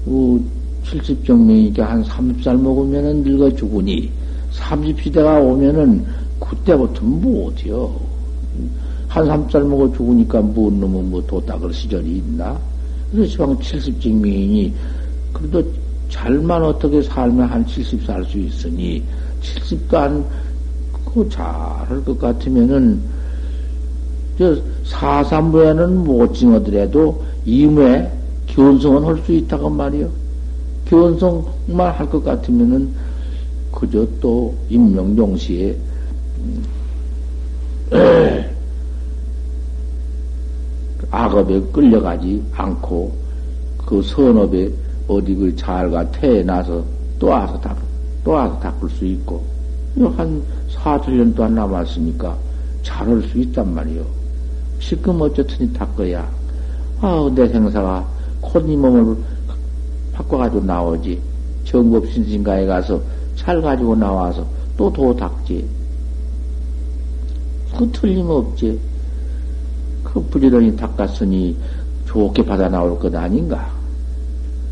어, 0.05 0.39
70정명이니까 0.84 1.80
한 1.80 2.03
30살 2.03 2.59
먹으면은 2.61 3.24
늙어 3.24 3.55
죽으니, 3.55 4.11
30시대가 4.51 5.43
오면은, 5.43 6.05
그때부터 6.39 7.03
못이요. 7.05 8.03
한 9.14 9.28
3살 9.28 9.68
먹어 9.68 9.91
죽으니까 9.93 10.41
뭔 10.41 10.80
놈은 10.80 11.11
뭐도 11.11 11.45
닦을 11.45 11.72
시절이 11.72 12.18
있나? 12.18 12.57
그래서 13.11 13.32
지방 13.32 13.55
70정명이니, 13.59 14.72
그래도 15.32 15.64
잘만 16.09 16.64
어떻게 16.64 16.99
살면 17.03 17.47
한 17.47 17.64
70 17.64 18.07
살 18.07 18.26
수 18.26 18.39
있으니, 18.39 19.03
70도 19.39 19.93
안, 19.93 20.26
그 21.05 21.30
잘할 21.30 22.03
것 22.03 22.18
같으면은, 22.18 22.99
저 24.39 24.57
사삼부에는 24.84 26.03
못 26.05 26.34
징어더라도 26.34 27.24
임에 27.45 28.11
견성은 28.47 29.05
할 29.05 29.24
수 29.24 29.32
있다고 29.32 29.70
말이요. 29.70 30.09
견성만 30.86 31.93
할 31.93 32.09
것 32.09 32.24
같으면은 32.24 32.89
그저 33.72 34.07
또 34.20 34.55
임명종시에 34.70 35.78
음, 36.39 36.64
악업에 41.14 41.61
끌려가지 41.72 42.43
않고 42.53 43.16
그 43.86 44.01
선업에 44.01 44.72
어디 45.07 45.36
그 45.36 45.55
잘가 45.55 46.09
태어나서 46.11 46.84
또 47.20 47.28
와서 47.28 47.59
닦, 47.61 47.78
또 48.24 48.32
와서 48.32 48.59
닦을 48.59 48.89
수 48.89 49.05
있고 49.05 49.43
한 50.18 50.41
사천년도 50.72 51.43
안 51.43 51.53
남았으니까 51.53 52.36
잘할 52.82 53.22
수 53.24 53.38
있단 53.38 53.76
말이요. 53.76 54.03
지금 54.80 55.22
어쨌든 55.22 55.72
닦아야 55.72 56.28
아우 56.99 57.30
내 57.30 57.47
생사가 57.47 58.05
콧니 58.41 58.76
몸을 58.76 59.16
바꿔가지고 60.14 60.66
나오지. 60.66 61.22
정법신신가에 61.66 62.66
가서 62.66 62.99
잘 63.36 63.61
가지고 63.61 63.95
나와서 63.95 64.45
또 64.78 64.89
도 64.91 65.16
닦지. 65.16 65.66
그 67.78 67.91
틀림없지. 67.91 68.80
그 70.14 70.22
부지런히 70.30 70.76
닦았으니 70.76 71.57
좋게 72.05 72.45
받아 72.45 72.70
나올 72.70 72.99
것 72.99 73.14
아닌가? 73.16 73.72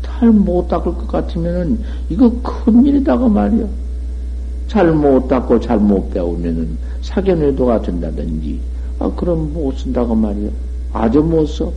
잘 0.02 0.30
못 0.30 0.68
닦을 0.68 0.94
것 0.94 1.08
같으면은 1.08 1.80
이거 2.08 2.30
큰일이다고 2.42 3.28
말이야. 3.28 3.66
잘 4.68 4.92
못 4.92 5.26
닦고 5.26 5.58
잘 5.58 5.78
못 5.78 6.10
배우면은 6.10 6.78
사견외도가 7.02 7.82
된다든지, 7.82 8.60
아, 9.00 9.10
그럼 9.16 9.52
못 9.52 9.76
쓴다고 9.76 10.14
말이야. 10.14 10.48
아주 10.92 11.20
못 11.20 11.44
써. 11.46 11.72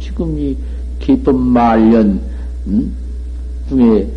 지금 0.00 0.36
이 0.36 0.56
기법 0.98 1.36
말년, 1.36 2.20
음? 2.66 2.92
중에 3.68 4.08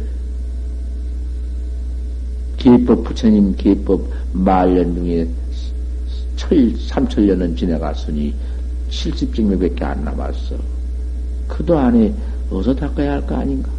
기법 2.58 3.04
부처님 3.04 3.56
기법 3.56 4.02
말년 4.34 4.96
중에 4.96 5.28
철, 6.36 6.74
삼천년은 6.88 7.56
지나갔으니 7.56 8.34
70증명밖에 8.90 9.84
안 9.84 10.04
남았어. 10.04 10.56
그도 11.48 11.78
안에 11.78 12.14
어디서 12.52 12.76
닦아야 12.76 13.14
할 13.14 13.26
거 13.26 13.36
아닌가? 13.36 13.70